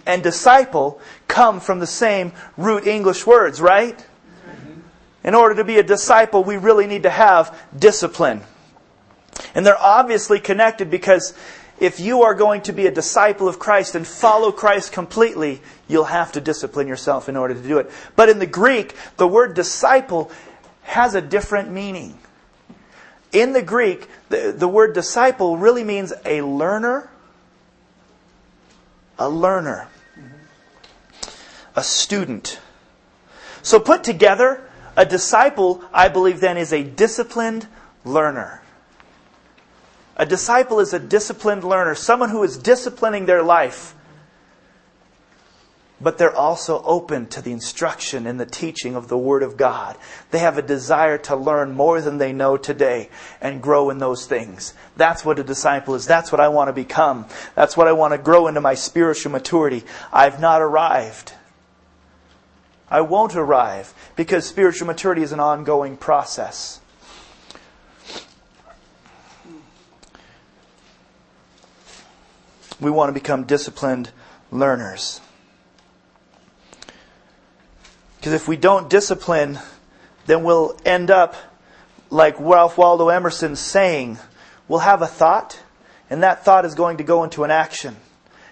and 0.07 0.23
disciple 0.23 1.00
come 1.29 1.61
from 1.61 1.79
the 1.79 1.87
same 1.87 2.33
root 2.57 2.87
English 2.87 3.26
words, 3.26 3.61
right? 3.61 4.05
In 5.23 5.35
order 5.35 5.57
to 5.57 5.64
be 5.64 5.79
a 5.79 5.83
disciple, 5.83 6.43
we 6.43 6.57
really 6.57 6.87
need 6.87 7.02
to 7.02 7.11
have 7.11 7.57
discipline. 7.79 8.40
And 9.54 9.64
they're 9.64 9.80
obviously 9.80 10.40
connected 10.40 10.90
because 10.90 11.35
if 11.80 11.99
you 11.99 12.23
are 12.23 12.35
going 12.35 12.61
to 12.62 12.73
be 12.73 12.87
a 12.87 12.90
disciple 12.90 13.49
of 13.49 13.59
Christ 13.59 13.94
and 13.94 14.06
follow 14.06 14.52
Christ 14.52 14.92
completely, 14.92 15.62
you'll 15.88 16.04
have 16.04 16.32
to 16.32 16.40
discipline 16.40 16.87
yourself 16.87 17.28
in 17.28 17.37
order 17.37 17.54
to 17.54 17.62
do 17.62 17.78
it. 17.78 17.90
But 18.16 18.28
in 18.28 18.38
the 18.38 18.47
Greek, 18.47 18.94
the 19.16 19.26
word 19.26 19.54
disciple 19.54 20.30
has 20.82 21.14
a 21.14 21.23
different 21.23 21.70
meaning. 21.70 22.18
In 23.32 23.52
the 23.52 23.62
Greek, 23.62 24.09
the, 24.28 24.54
the 24.56 24.68
word 24.68 24.92
disciple 24.92 25.56
really 25.56 25.85
means 25.85 26.12
a 26.25 26.42
learner, 26.42 27.09
a 29.18 29.28
learner, 29.28 29.88
a 31.75 31.82
student. 31.82 32.59
So 33.62 33.80
put 33.80 34.04
together, 34.04 34.68
a 34.97 35.06
disciple, 35.06 35.82
I 35.92 36.09
believe, 36.09 36.40
then 36.40 36.56
is 36.56 36.72
a 36.72 36.83
disciplined 36.83 37.66
learner. 38.05 38.61
A 40.20 40.26
disciple 40.26 40.80
is 40.80 40.92
a 40.92 40.98
disciplined 40.98 41.64
learner, 41.64 41.94
someone 41.94 42.28
who 42.28 42.42
is 42.42 42.59
disciplining 42.59 43.24
their 43.24 43.42
life, 43.42 43.94
but 45.98 46.18
they're 46.18 46.37
also 46.37 46.83
open 46.83 47.26
to 47.28 47.40
the 47.40 47.52
instruction 47.52 48.26
and 48.26 48.38
the 48.38 48.44
teaching 48.44 48.96
of 48.96 49.09
the 49.09 49.16
Word 49.16 49.42
of 49.42 49.56
God. 49.56 49.96
They 50.30 50.40
have 50.40 50.59
a 50.59 50.62
desire 50.62 51.16
to 51.16 51.37
learn 51.37 51.72
more 51.72 52.02
than 52.02 52.18
they 52.18 52.35
know 52.35 52.59
today 52.59 53.09
and 53.40 53.62
grow 53.62 53.88
in 53.88 53.96
those 53.96 54.26
things. 54.26 54.74
That's 54.94 55.24
what 55.24 55.38
a 55.38 55.42
disciple 55.42 55.94
is. 55.94 56.06
That's 56.06 56.30
what 56.30 56.40
I 56.40 56.48
want 56.48 56.68
to 56.68 56.74
become. 56.74 57.24
That's 57.54 57.74
what 57.74 57.88
I 57.88 57.92
want 57.92 58.12
to 58.12 58.18
grow 58.18 58.46
into 58.46 58.61
my 58.61 58.74
spiritual 58.74 59.33
maturity. 59.33 59.85
I've 60.12 60.38
not 60.38 60.61
arrived. 60.61 61.33
I 62.90 63.00
won't 63.00 63.37
arrive 63.37 63.94
because 64.16 64.46
spiritual 64.46 64.87
maturity 64.87 65.22
is 65.22 65.33
an 65.33 65.40
ongoing 65.40 65.96
process. 65.96 66.80
We 72.81 72.90
want 72.90 73.09
to 73.09 73.12
become 73.12 73.45
disciplined 73.45 74.11
learners. 74.51 75.21
Because 78.16 78.33
if 78.33 78.47
we 78.49 78.57
don't 78.57 78.90
discipline, 78.90 79.59
then 80.27 80.45
we'll 80.45 80.77
end 80.85 81.11
up 81.11 81.35
like 82.11 82.37
Ralph 82.38 82.77
Waldo 82.77 83.09
Emerson 83.09 83.57
saying, 83.57 84.19
we'll 84.69 84.81
have 84.81 85.01
a 85.01 85.07
thought, 85.07 85.61
and 86.11 86.23
that 86.23 86.45
thought 86.45 86.64
is 86.64 86.75
going 86.75 86.99
to 86.99 87.05
go 87.05 87.25
into 87.25 87.45
an 87.45 87.51
action. 87.51 87.97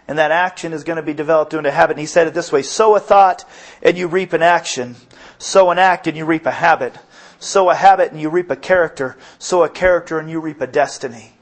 And 0.06 0.18
that 0.18 0.30
action 0.30 0.72
is 0.72 0.84
going 0.84 0.96
to 0.96 1.02
be 1.02 1.12
developed 1.12 1.52
into 1.52 1.68
a 1.68 1.72
habit. 1.72 1.94
And 1.94 2.00
he 2.00 2.06
said 2.06 2.26
it 2.26 2.34
this 2.34 2.50
way 2.50 2.62
sow 2.62 2.96
a 2.96 3.00
thought 3.00 3.44
and 3.82 3.98
you 3.98 4.08
reap 4.08 4.32
an 4.32 4.42
action. 4.42 4.96
Sow 5.38 5.70
an 5.70 5.78
act 5.78 6.06
and 6.06 6.16
you 6.16 6.24
reap 6.24 6.46
a 6.46 6.50
habit. 6.50 6.96
Sow 7.38 7.68
a 7.68 7.74
habit 7.74 8.10
and 8.10 8.20
you 8.20 8.30
reap 8.30 8.50
a 8.50 8.56
character. 8.56 9.18
Sow 9.38 9.64
a 9.64 9.68
character 9.68 10.18
and 10.18 10.30
you 10.30 10.40
reap 10.40 10.62
a 10.62 10.66
destiny. 10.66 11.37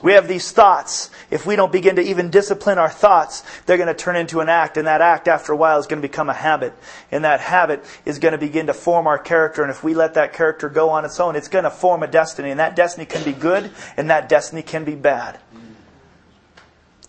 We 0.00 0.12
have 0.12 0.28
these 0.28 0.52
thoughts. 0.52 1.10
If 1.30 1.44
we 1.44 1.56
don't 1.56 1.72
begin 1.72 1.96
to 1.96 2.02
even 2.02 2.30
discipline 2.30 2.78
our 2.78 2.88
thoughts, 2.88 3.42
they're 3.66 3.76
going 3.76 3.88
to 3.88 3.94
turn 3.94 4.14
into 4.14 4.40
an 4.40 4.48
act. 4.48 4.76
And 4.76 4.86
that 4.86 5.00
act, 5.00 5.26
after 5.26 5.52
a 5.52 5.56
while, 5.56 5.78
is 5.78 5.86
going 5.86 6.00
to 6.00 6.08
become 6.08 6.30
a 6.30 6.34
habit. 6.34 6.72
And 7.10 7.24
that 7.24 7.40
habit 7.40 7.84
is 8.04 8.20
going 8.20 8.32
to 8.32 8.38
begin 8.38 8.68
to 8.68 8.74
form 8.74 9.08
our 9.08 9.18
character. 9.18 9.62
And 9.62 9.70
if 9.70 9.82
we 9.82 9.94
let 9.94 10.14
that 10.14 10.32
character 10.32 10.68
go 10.68 10.90
on 10.90 11.04
its 11.04 11.18
own, 11.18 11.34
it's 11.34 11.48
going 11.48 11.64
to 11.64 11.70
form 11.70 12.04
a 12.04 12.06
destiny. 12.06 12.50
And 12.50 12.60
that 12.60 12.76
destiny 12.76 13.06
can 13.06 13.24
be 13.24 13.32
good, 13.32 13.72
and 13.96 14.10
that 14.10 14.28
destiny 14.28 14.62
can 14.62 14.84
be 14.84 14.94
bad. 14.94 15.40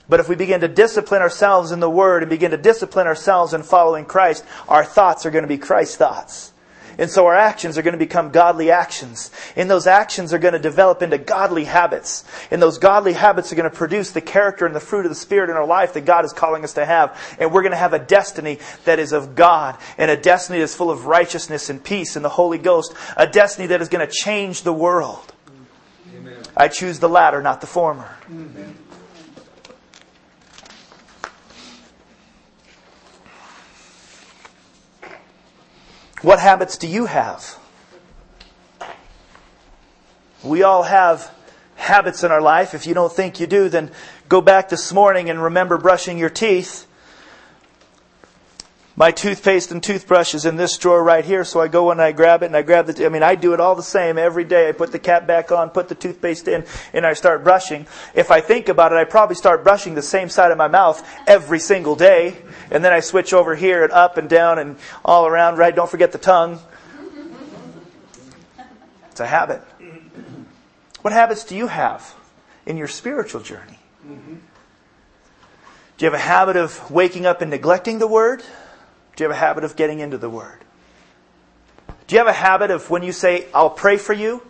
But 0.08 0.20
if 0.20 0.28
we 0.28 0.36
begin 0.36 0.62
to 0.62 0.68
discipline 0.68 1.22
ourselves 1.22 1.72
in 1.72 1.80
the 1.80 1.90
Word 1.90 2.24
and 2.24 2.30
begin 2.32 2.50
to 2.50 2.58
discipline 2.58 3.06
ourselves 3.06 3.54
in 3.54 3.62
following 3.62 4.06
Christ, 4.06 4.44
our 4.68 4.84
thoughts 4.84 5.28
are 5.28 5.32
going 5.32 5.44
to 5.44 5.48
be 5.48 5.60
Christ 5.60 5.98
thoughts. 5.98 6.52
And 7.00 7.10
so 7.10 7.26
our 7.26 7.36
actions 7.36 7.78
are 7.78 7.82
going 7.82 7.94
to 7.94 7.98
become 7.98 8.30
godly 8.30 8.72
actions. 8.72 9.32
And 9.56 9.70
those 9.70 9.88
actions 9.88 10.34
are 10.34 10.38
going 10.38 10.54
to 10.54 10.60
develop 10.60 11.02
into 11.02 11.18
godly 11.18 11.64
habits. 11.64 12.26
And 12.52 12.62
those 12.62 12.78
godly 12.78 13.14
habits 13.14 13.52
are 13.52 13.56
going 13.56 13.70
to 13.70 13.76
produce 13.76 14.12
the 14.12 14.22
character 14.22 14.66
and 14.66 14.76
the 14.76 14.82
fruit 14.82 15.06
of 15.06 15.10
the 15.10 15.16
Spirit 15.16 15.50
in 15.50 15.56
our 15.56 15.66
life 15.66 15.94
that 15.94 16.04
God 16.04 16.26
is 16.26 16.34
calling 16.34 16.66
us 16.66 16.74
to 16.74 16.86
have. 16.86 17.18
And 17.40 17.54
we're 17.54 17.62
going 17.62 17.72
to 17.72 17.78
have 17.78 17.94
a 17.94 18.00
destiny 18.00 18.60
that 18.84 19.00
is 19.00 19.14
of 19.14 19.34
God 19.34 19.78
and 19.98 20.12
a 20.12 20.18
destiny 20.18 20.60
that's 20.60 20.76
full 20.76 20.92
of 20.92 21.06
righteousness 21.06 21.70
and 21.70 21.82
peace 21.82 22.18
and 22.18 22.26
the 22.26 22.30
Holy 22.30 22.58
Ghost. 22.58 22.94
A 23.16 23.26
destiny 23.26 23.68
that 23.68 23.82
is 23.82 23.88
going 23.88 24.06
to 24.06 24.14
change 24.14 24.64
the 24.64 24.74
world. 24.74 25.34
Amen. 26.14 26.44
I 26.58 26.68
choose 26.68 27.00
the 27.00 27.10
latter, 27.10 27.42
not 27.42 27.62
the 27.62 27.68
former. 27.68 28.14
Amen. 28.30 28.76
What 36.22 36.40
habits 36.40 36.78
do 36.78 36.88
you 36.88 37.06
have? 37.06 37.58
We 40.44 40.64
all 40.64 40.84
have 40.84 41.34
habits 41.76 42.24
in 42.24 42.32
our 42.32 42.42
life. 42.42 42.74
If 42.74 42.86
you 42.86 42.94
don't 42.94 43.12
think 43.12 43.40
you 43.40 43.48
do, 43.48 43.70
then 43.70 43.92
go 44.28 44.42
back 44.42 44.70
this 44.70 44.92
morning 44.92 45.30
and 45.30 45.42
remember 45.42 45.78
brushing 45.78 46.18
your 46.18 46.30
teeth. 46.30 46.86
My 49.00 49.12
toothpaste 49.12 49.72
and 49.72 49.82
toothbrush 49.82 50.36
is 50.36 50.46
in 50.46 50.58
this 50.58 50.78
drawer 50.78 51.02
right 51.02 51.24
here, 51.24 51.46
so 51.46 51.62
I 51.62 51.70
go 51.70 51.90
and 51.90 52.02
I 52.02 52.12
grab 52.12 52.44
it 52.44 52.48
and 52.48 52.58
I 52.58 52.64
grab 52.64 52.86
the, 52.86 53.06
I 53.06 53.08
mean, 53.08 53.24
I 53.24 53.36
do 53.36 53.54
it 53.54 53.62
all 53.62 53.74
the 53.74 53.82
same 53.82 54.18
every 54.18 54.44
day. 54.44 54.68
I 54.68 54.74
put 54.74 54.92
the 54.92 55.00
cap 55.00 55.26
back 55.26 55.54
on, 55.54 55.70
put 55.70 55.88
the 55.88 55.96
toothpaste 55.96 56.50
in, 56.50 56.66
and 56.92 57.06
I 57.06 57.14
start 57.14 57.46
brushing. 57.46 57.88
If 58.14 58.30
I 58.30 58.42
think 58.42 58.68
about 58.68 58.92
it, 58.92 58.98
I 58.98 59.06
probably 59.06 59.38
start 59.38 59.64
brushing 59.64 59.96
the 59.96 60.02
same 60.02 60.28
side 60.28 60.52
of 60.52 60.58
my 60.58 60.68
mouth 60.68 61.02
every 61.28 61.60
single 61.60 61.96
day. 61.96 62.40
And 62.72 62.84
then 62.84 62.92
I 62.92 63.00
switch 63.00 63.32
over 63.32 63.56
here 63.56 63.86
and 63.86 63.94
up 63.94 64.18
and 64.18 64.30
down 64.30 64.60
and 64.60 64.76
all 65.06 65.26
around, 65.26 65.58
right? 65.58 65.74
Don't 65.74 65.90
forget 65.90 66.12
the 66.12 66.18
tongue. 66.18 66.60
It's 69.12 69.22
a 69.22 69.28
habit. 69.28 69.62
What 71.04 71.14
habits 71.14 71.46
do 71.46 71.56
you 71.56 71.68
have 71.68 72.14
in 72.66 72.76
your 72.76 72.90
spiritual 72.90 73.40
journey? 73.40 73.80
Mm-hmm. 74.06 74.36
Do 75.98 76.06
you 76.06 76.12
have 76.12 76.20
a 76.20 76.22
habit 76.22 76.58
of 76.58 76.92
waking 76.92 77.26
up 77.26 77.42
and 77.42 77.50
neglecting 77.50 78.00
the 78.00 78.08
Word? 78.08 78.44
Do 79.16 79.24
you 79.24 79.30
have 79.30 79.38
a 79.38 79.40
habit 79.40 79.64
of 79.64 79.76
getting 79.76 80.00
into 80.00 80.18
the 80.18 80.30
Word? 80.30 80.64
Do 82.08 82.16
you 82.16 82.20
have 82.20 82.28
a 82.28 82.34
habit 82.34 82.72
of 82.72 82.90
when 82.90 83.04
you 83.04 83.12
say, 83.12 83.46
I'll 83.54 83.70
pray 83.70 83.98
for 83.98 84.14
you, 84.14 84.42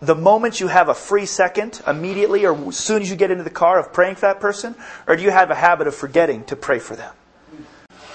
the 0.00 0.14
moment 0.14 0.60
you 0.60 0.68
have 0.68 0.88
a 0.88 0.94
free 0.94 1.26
second, 1.26 1.80
immediately 1.86 2.46
or 2.46 2.68
as 2.68 2.76
soon 2.76 3.02
as 3.02 3.10
you 3.10 3.16
get 3.16 3.30
into 3.30 3.44
the 3.44 3.50
car, 3.50 3.78
of 3.78 3.92
praying 3.92 4.14
for 4.14 4.22
that 4.22 4.40
person? 4.40 4.74
Or 5.06 5.16
do 5.16 5.22
you 5.22 5.30
have 5.30 5.50
a 5.50 5.54
habit 5.54 5.86
of 5.86 5.94
forgetting 5.94 6.44
to 6.44 6.56
pray 6.56 6.78
for 6.78 6.96
them? 6.96 7.12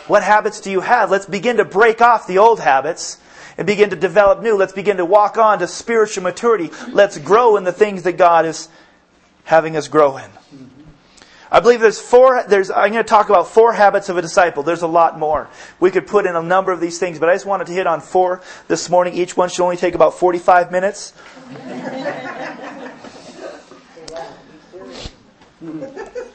What 0.07 0.23
habits 0.23 0.61
do 0.61 0.71
you 0.71 0.81
have? 0.81 1.11
Let's 1.11 1.25
begin 1.25 1.57
to 1.57 1.65
break 1.65 2.01
off 2.01 2.27
the 2.27 2.37
old 2.37 2.59
habits 2.59 3.17
and 3.57 3.65
begin 3.65 3.89
to 3.89 3.95
develop 3.95 4.41
new. 4.41 4.55
Let's 4.55 4.73
begin 4.73 4.97
to 4.97 5.05
walk 5.05 5.37
on 5.37 5.59
to 5.59 5.67
spiritual 5.67 6.23
maturity. 6.23 6.71
Let's 6.91 7.17
grow 7.17 7.57
in 7.57 7.63
the 7.63 7.71
things 7.71 8.03
that 8.03 8.13
God 8.13 8.45
is 8.45 8.69
having 9.43 9.75
us 9.77 9.87
grow 9.87 10.17
in. 10.17 10.29
I 11.51 11.59
believe 11.59 11.79
there's 11.79 11.99
four, 11.99 12.43
there's, 12.47 12.71
I'm 12.71 12.91
going 12.91 13.03
to 13.03 13.09
talk 13.09 13.29
about 13.29 13.47
four 13.47 13.73
habits 13.73 14.09
of 14.09 14.17
a 14.17 14.21
disciple. 14.21 14.63
There's 14.63 14.81
a 14.81 14.87
lot 14.87 15.19
more. 15.19 15.47
We 15.79 15.91
could 15.91 16.07
put 16.07 16.25
in 16.25 16.35
a 16.35 16.41
number 16.41 16.71
of 16.71 16.79
these 16.79 16.97
things, 16.97 17.19
but 17.19 17.29
I 17.29 17.33
just 17.33 17.45
wanted 17.45 17.67
to 17.67 17.73
hit 17.73 17.87
on 17.87 18.01
four 18.01 18.41
this 18.67 18.89
morning. 18.89 19.13
Each 19.13 19.37
one 19.37 19.49
should 19.49 19.63
only 19.63 19.77
take 19.77 19.95
about 19.95 20.15
45 20.15 20.71
minutes. 20.71 21.13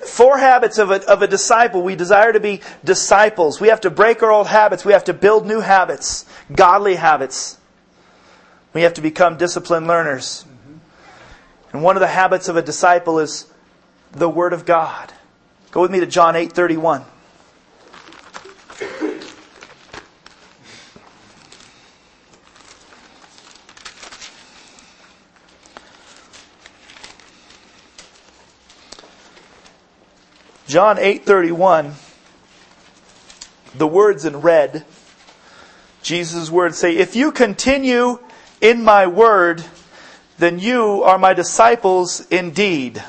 Four 0.05 0.39
habits 0.39 0.79
of 0.79 0.91
a, 0.91 1.05
of 1.11 1.23
a 1.23 1.27
disciple. 1.27 1.83
We 1.83 1.97
desire 1.97 2.33
to 2.33 2.41
be 2.41 2.61
disciples. 2.85 3.61
We 3.61 3.69
have 3.69 3.81
to 3.83 3.91
break 3.91 4.23
our 4.23 4.31
old 4.31 4.47
habits. 4.47 4.85
We 4.85 4.93
have 4.93 5.05
to 5.05 5.15
build 5.15 5.47
new 5.47 5.61
habits, 5.61 6.25
godly 6.55 6.95
habits. 6.97 7.59
We 8.73 8.83
have 8.83 8.95
to 8.95 9.01
become 9.01 9.37
disciplined 9.37 9.87
learners. 9.87 10.45
And 11.73 11.83
one 11.83 11.97
of 11.97 12.01
the 12.01 12.07
habits 12.07 12.49
of 12.49 12.57
a 12.57 12.63
disciple 12.63 13.19
is 13.19 13.50
the 14.13 14.29
Word 14.29 14.53
of 14.53 14.65
God. 14.65 15.13
Go 15.71 15.83
with 15.83 15.91
me 15.91 16.01
to 16.01 16.07
John 16.07 16.37
8 16.37 16.53
31. 16.53 17.05
John 30.71 30.99
8:31 30.99 31.95
the 33.75 33.89
words 33.89 34.25
in 34.25 34.41
red 34.41 34.85
Jesus' 36.01 36.49
words 36.49 36.79
say 36.79 36.97
if 36.97 37.17
you 37.17 37.33
continue 37.33 38.21
in 38.61 38.85
my 38.85 39.09
word 39.09 39.65
then 40.39 40.61
you 40.61 41.03
are 41.03 41.19
my 41.19 41.35
disciples 41.35 42.25
indeed 42.31 43.03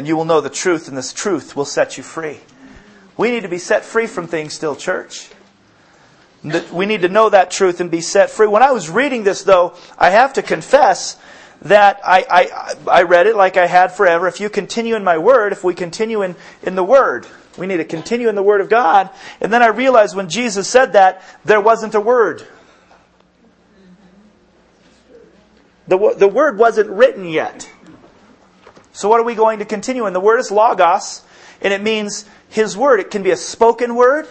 and 0.00 0.08
you 0.08 0.16
will 0.16 0.24
know 0.24 0.40
the 0.40 0.48
truth 0.48 0.88
and 0.88 0.96
this 0.96 1.12
truth 1.12 1.54
will 1.54 1.66
set 1.66 1.98
you 1.98 2.02
free 2.02 2.40
we 3.18 3.30
need 3.30 3.42
to 3.42 3.50
be 3.50 3.58
set 3.58 3.84
free 3.84 4.06
from 4.06 4.26
things 4.26 4.54
still 4.54 4.74
church 4.74 5.30
we 6.72 6.86
need 6.86 7.02
to 7.02 7.08
know 7.10 7.28
that 7.28 7.50
truth 7.50 7.82
and 7.82 7.90
be 7.90 8.00
set 8.00 8.30
free 8.30 8.46
when 8.46 8.62
i 8.62 8.70
was 8.70 8.88
reading 8.88 9.24
this 9.24 9.42
though 9.42 9.76
i 9.98 10.08
have 10.08 10.32
to 10.32 10.40
confess 10.40 11.18
that 11.60 12.00
I, 12.02 12.24
I, 12.30 13.00
I 13.00 13.02
read 13.02 13.26
it 13.26 13.36
like 13.36 13.58
I 13.58 13.66
had 13.66 13.92
forever. 13.92 14.26
If 14.26 14.40
you 14.40 14.48
continue 14.48 14.96
in 14.96 15.04
my 15.04 15.18
word, 15.18 15.52
if 15.52 15.62
we 15.62 15.74
continue 15.74 16.22
in, 16.22 16.34
in 16.62 16.74
the 16.74 16.82
word, 16.82 17.26
we 17.58 17.66
need 17.66 17.76
to 17.76 17.84
continue 17.84 18.30
in 18.30 18.34
the 18.34 18.42
word 18.42 18.62
of 18.62 18.70
God. 18.70 19.10
And 19.42 19.52
then 19.52 19.62
I 19.62 19.66
realized 19.66 20.16
when 20.16 20.30
Jesus 20.30 20.66
said 20.66 20.94
that, 20.94 21.22
there 21.44 21.60
wasn't 21.60 21.94
a 21.94 22.00
word. 22.00 22.46
The, 25.86 26.14
the 26.16 26.28
word 26.28 26.56
wasn't 26.56 26.88
written 26.88 27.26
yet. 27.26 27.70
So 28.92 29.08
what 29.08 29.20
are 29.20 29.24
we 29.24 29.34
going 29.34 29.60
to 29.60 29.64
continue 29.64 30.06
in? 30.06 30.12
The 30.12 30.20
word 30.20 30.38
is 30.38 30.50
logos, 30.50 31.22
and 31.62 31.72
it 31.72 31.82
means 31.82 32.24
his 32.48 32.76
word. 32.76 33.00
It 33.00 33.10
can 33.10 33.22
be 33.22 33.30
a 33.30 33.36
spoken 33.36 33.94
word. 33.94 34.28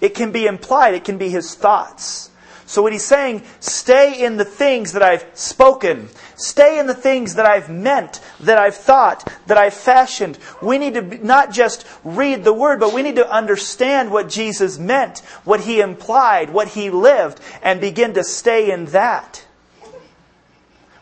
It 0.00 0.14
can 0.14 0.32
be 0.32 0.46
implied. 0.46 0.94
It 0.94 1.04
can 1.04 1.18
be 1.18 1.30
his 1.30 1.54
thoughts. 1.54 2.30
So 2.66 2.82
what 2.82 2.92
he's 2.92 3.04
saying, 3.04 3.44
stay 3.60 4.22
in 4.22 4.36
the 4.36 4.44
things 4.44 4.92
that 4.92 5.02
I've 5.02 5.24
spoken. 5.32 6.10
Stay 6.36 6.78
in 6.78 6.86
the 6.86 6.94
things 6.94 7.36
that 7.36 7.46
I've 7.46 7.70
meant, 7.70 8.20
that 8.40 8.58
I've 8.58 8.74
thought, 8.74 9.32
that 9.46 9.56
I've 9.56 9.72
fashioned. 9.72 10.38
We 10.60 10.76
need 10.76 10.92
to 10.92 11.26
not 11.26 11.50
just 11.50 11.86
read 12.04 12.44
the 12.44 12.52
word, 12.52 12.78
but 12.78 12.92
we 12.92 13.02
need 13.02 13.16
to 13.16 13.28
understand 13.28 14.10
what 14.10 14.28
Jesus 14.28 14.78
meant, 14.78 15.20
what 15.44 15.62
he 15.62 15.80
implied, 15.80 16.50
what 16.50 16.68
he 16.68 16.90
lived, 16.90 17.40
and 17.62 17.80
begin 17.80 18.12
to 18.14 18.22
stay 18.22 18.70
in 18.70 18.84
that. 18.86 19.46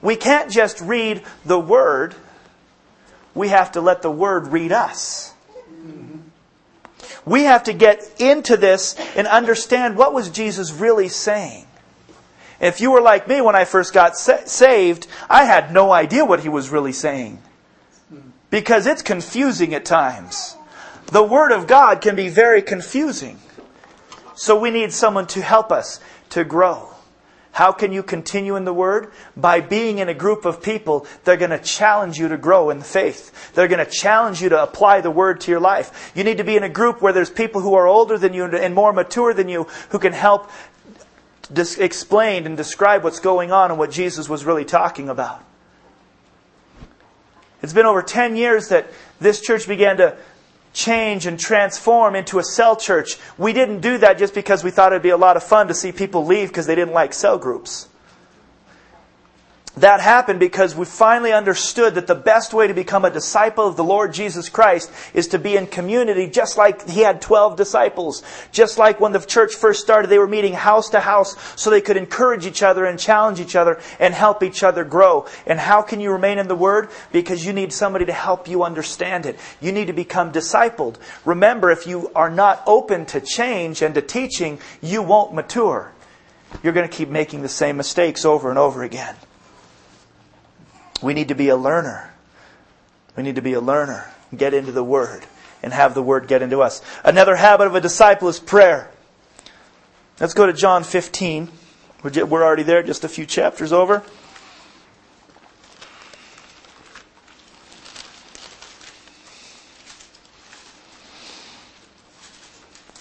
We 0.01 0.14
can't 0.14 0.53
just 0.53 0.81
read 0.81 1.25
the 1.44 1.59
word. 1.59 2.14
We 3.37 3.49
have 3.49 3.72
to 3.72 3.83
let 3.83 4.01
the 4.01 4.11
word 4.11 4.49
read 4.49 4.72
us. 4.72 5.35
We 7.27 7.44
have 7.44 7.64
to 7.64 7.72
get 7.75 8.03
into 8.18 8.57
this 8.57 8.94
and 9.14 9.27
understand 9.27 9.96
what 9.96 10.14
was 10.14 10.31
Jesus 10.31 10.72
really 10.72 11.09
saying. 11.09 11.66
If 12.61 12.81
you 12.81 12.90
were 12.90 13.03
like 13.03 13.29
me 13.29 13.42
when 13.42 13.55
I 13.55 13.66
first 13.66 13.92
got 13.92 14.16
sa- 14.16 14.46
saved, 14.46 15.07
I 15.29 15.44
had 15.44 15.70
no 15.70 15.92
idea 15.92 16.25
what 16.25 16.40
he 16.40 16.49
was 16.49 16.70
really 16.70 16.92
saying. 16.92 17.42
Because 18.49 18.87
it's 18.87 19.03
confusing 19.03 19.75
at 19.75 19.85
times. 19.85 20.57
The 21.12 21.22
Word 21.22 21.53
of 21.53 21.66
God 21.66 22.01
can 22.01 22.16
be 22.16 22.29
very 22.29 22.62
confusing. 22.62 23.38
So 24.35 24.59
we 24.59 24.70
need 24.70 24.92
someone 24.92 25.27
to 25.29 25.42
help 25.42 25.70
us 25.70 26.01
to 26.31 26.42
grow. 26.42 26.96
How 27.57 27.73
can 27.73 27.90
you 27.90 28.03
continue 28.03 28.55
in 28.57 28.66
the 28.66 28.75
Word? 28.75 29.12
By 29.35 29.62
being 29.62 29.97
in 29.97 30.11
a 30.11 30.14
group 30.14 30.45
of 30.45 30.62
people 30.62 31.07
they're 31.25 31.38
going 31.38 31.53
to 31.53 31.59
challenge 31.59 32.19
you 32.19 32.29
to 32.29 32.37
grow 32.37 32.69
in 32.69 32.81
the 32.81 32.85
faith. 32.85 33.55
They're 33.55 33.66
going 33.66 33.83
to 33.83 33.90
challenge 33.90 34.42
you 34.42 34.51
to 34.51 34.62
apply 34.62 35.01
the 35.01 35.11
Word 35.11 35.40
to 35.40 35.51
your 35.51 35.61
life. 35.61 36.12
You 36.14 36.23
need 36.23 36.37
to 36.37 36.45
be 36.45 36.59
in 36.59 36.64
a 36.64 36.69
group 36.69 37.01
where 37.01 37.14
there's 37.14 37.31
people 37.31 37.62
who 37.62 37.73
are 37.73 37.87
older 37.87 38.19
than 38.19 38.35
you 38.35 38.45
and 38.45 38.75
more 38.75 38.92
mature 38.92 39.33
than 39.33 39.49
you 39.49 39.64
who 39.88 39.99
can 39.99 40.12
help 40.12 40.51
dis- 41.51 41.79
explain 41.79 42.45
and 42.45 42.59
describe 42.59 43.03
what's 43.03 43.21
going 43.21 43.53
on 43.53 43.71
and 43.71 43.79
what 43.79 43.90
Jesus 43.90 44.29
was 44.29 44.45
really 44.45 44.66
talking 44.66 45.09
about. 45.09 45.42
It's 47.62 47.73
been 47.73 47.87
over 47.87 48.03
10 48.03 48.37
years 48.37 48.69
that 48.69 48.90
this 49.19 49.40
church 49.40 49.66
began 49.66 49.97
to 49.97 50.19
change 50.77 51.27
and 51.27 51.41
transform 51.41 52.15
into 52.15 52.39
a 52.39 52.45
cell 52.45 52.77
church. 52.77 53.17
We 53.39 53.53
didn't 53.55 53.81
do 53.81 53.99
that 53.99 54.19
just 54.19 54.35
because 54.35 54.62
we 54.62 54.71
thought 54.71 54.93
it'd 54.93 55.03
be 55.03 55.09
a 55.09 55.17
lot 55.17 55.37
of 55.37 55.43
fun 55.43 55.69
to 55.69 55.75
see 55.75 55.91
people 55.91 56.27
leave 56.27 56.49
because 56.49 56.67
they 56.67 56.75
didn't 56.75 56.93
like 56.95 57.15
cell 57.15 57.39
groups. 57.39 57.89
That 59.79 60.01
happened 60.01 60.41
because 60.41 60.75
we 60.75 60.87
finally 60.87 61.35
understood 61.35 61.97
that 61.97 62.07
the 62.07 62.15
best 62.15 62.55
way 62.55 62.67
to 62.67 62.73
become 62.73 63.05
a 63.05 63.11
disciple 63.11 63.67
of 63.67 63.77
the 63.77 63.85
Lord 63.85 64.15
Jesus 64.15 64.49
Christ 64.49 64.91
is 65.12 65.29
to 65.29 65.39
be 65.39 65.55
in 65.55 65.67
community 65.67 66.31
just 66.31 66.57
like 66.57 66.89
he 66.89 67.03
had 67.03 67.21
12 67.21 67.57
disciples. 67.57 68.23
Just 68.53 68.79
like 68.79 69.01
when 69.01 69.12
the 69.12 69.21
church 69.21 69.55
first 69.55 69.83
started, 69.83 70.09
they 70.09 70.19
were 70.19 70.27
meeting 70.27 70.55
house 70.55 70.89
to 70.91 71.01
house 71.01 71.37
so 71.61 71.69
they 71.69 71.83
could 71.83 71.99
encourage 71.99 72.47
each 72.47 72.62
other 72.62 72.87
and 72.87 72.99
challenge 72.99 73.39
each 73.39 73.55
other 73.55 73.79
and 74.01 74.15
help 74.15 74.43
each 74.43 74.62
other 74.62 74.83
grow. 74.83 75.27
And 75.47 75.61
how 75.61 75.83
can 75.83 76.01
you 76.01 76.11
remain 76.11 76.39
in 76.39 76.49
the 76.49 76.55
Word? 76.55 76.89
Because 77.12 77.45
you 77.45 77.53
need 77.53 77.71
somebody 77.71 78.07
to 78.07 78.15
help 78.15 78.49
you 78.49 78.62
understand 78.65 79.27
it. 79.27 79.39
You 79.61 79.73
need 79.73 79.89
to 79.89 79.93
become 79.93 80.33
discipled. 80.33 80.97
Remember, 81.27 81.71
if 81.71 81.87
you 81.87 82.11
are 82.15 82.31
not 82.31 82.62
open 82.67 83.05
to 83.07 83.21
change 83.21 83.83
and 83.83 83.95
to 83.95 84.01
teaching, 84.01 84.59
you 84.81 85.03
won't 85.03 85.35
mature. 85.35 85.93
You're 86.62 86.73
going 86.73 86.89
to 86.89 86.97
keep 86.97 87.11
making 87.11 87.43
the 87.43 87.51
same 87.51 87.77
mistakes 87.77 88.25
over 88.25 88.49
and 88.49 88.59
over 88.59 88.83
again. 88.83 89.17
We 91.03 91.15
need 91.15 91.29
to 91.29 91.35
be 91.35 91.49
a 91.49 91.57
learner. 91.57 92.13
We 93.17 93.23
need 93.23 93.37
to 93.37 93.43
be 93.43 93.53
a 93.53 93.61
learner. 93.61 94.11
Get 94.37 94.55
into 94.55 94.73
the 94.73 94.85
Word 94.85 95.25
and 95.63 95.73
have 95.73 95.95
the 95.95 96.03
Word 96.03 96.29
get 96.29 96.43
into 96.43 96.61
us. 96.61 96.83
Another 97.05 97.37
habit 97.37 97.67
of 97.67 97.75
a 97.75 97.81
disciple 97.81 98.29
is 98.29 98.39
prayer. 98.39 98.91
Let's 100.21 100.35
go 100.35 100.47
to 100.47 100.53
John 100.53 100.85
15. 100.85 101.49
We're 102.03 102.45
already 102.45 102.63
there, 102.63 102.83
just 102.83 103.05
a 103.05 103.09
few 103.09 103.27
chapters 103.27 103.73
over. 103.73 104.03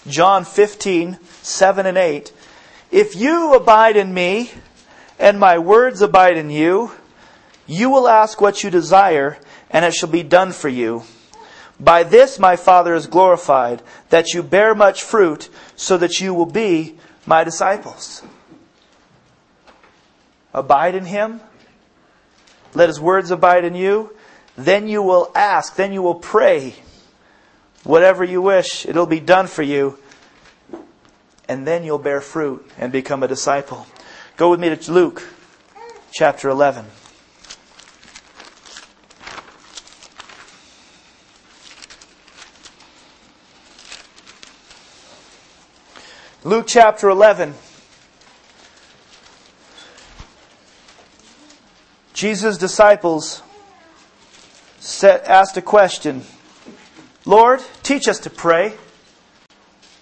John 0.06 0.44
15, 0.44 1.18
7 1.42 1.86
and 1.86 1.98
8. 1.98 2.32
If 2.90 3.16
you 3.16 3.54
abide 3.54 3.96
in 3.96 4.14
me, 4.14 4.52
and 5.18 5.40
my 5.40 5.58
words 5.58 6.00
abide 6.00 6.36
in 6.36 6.50
you, 6.50 6.92
you 7.66 7.90
will 7.90 8.08
ask 8.08 8.40
what 8.40 8.62
you 8.62 8.70
desire, 8.70 9.38
and 9.70 9.84
it 9.84 9.94
shall 9.94 10.08
be 10.08 10.22
done 10.22 10.52
for 10.52 10.68
you. 10.68 11.02
By 11.78 12.04
this 12.04 12.38
my 12.38 12.56
Father 12.56 12.94
is 12.94 13.06
glorified, 13.06 13.82
that 14.10 14.32
you 14.32 14.42
bear 14.42 14.74
much 14.74 15.02
fruit, 15.02 15.48
so 15.74 15.96
that 15.98 16.20
you 16.20 16.32
will 16.32 16.46
be 16.46 16.96
my 17.26 17.44
disciples. 17.44 18.22
Abide 20.54 20.94
in 20.94 21.04
him. 21.04 21.40
Let 22.72 22.88
his 22.88 23.00
words 23.00 23.30
abide 23.30 23.64
in 23.64 23.74
you. 23.74 24.14
Then 24.56 24.88
you 24.88 25.02
will 25.02 25.30
ask, 25.34 25.76
then 25.76 25.92
you 25.92 26.02
will 26.02 26.14
pray. 26.14 26.74
Whatever 27.84 28.24
you 28.24 28.40
wish, 28.40 28.86
it'll 28.86 29.06
be 29.06 29.20
done 29.20 29.46
for 29.46 29.62
you. 29.62 29.98
And 31.48 31.66
then 31.66 31.84
you'll 31.84 31.98
bear 31.98 32.20
fruit 32.20 32.68
and 32.78 32.90
become 32.90 33.22
a 33.22 33.28
disciple. 33.28 33.86
Go 34.36 34.50
with 34.50 34.58
me 34.58 34.74
to 34.74 34.92
Luke 34.92 35.22
chapter 36.10 36.48
11. 36.48 36.86
Luke 46.46 46.66
chapter 46.68 47.08
11. 47.08 47.54
Jesus' 52.14 52.56
disciples 52.56 53.42
set, 54.78 55.24
asked 55.24 55.56
a 55.56 55.60
question 55.62 56.22
Lord, 57.24 57.64
teach 57.82 58.06
us 58.06 58.20
to 58.20 58.30
pray. 58.30 58.74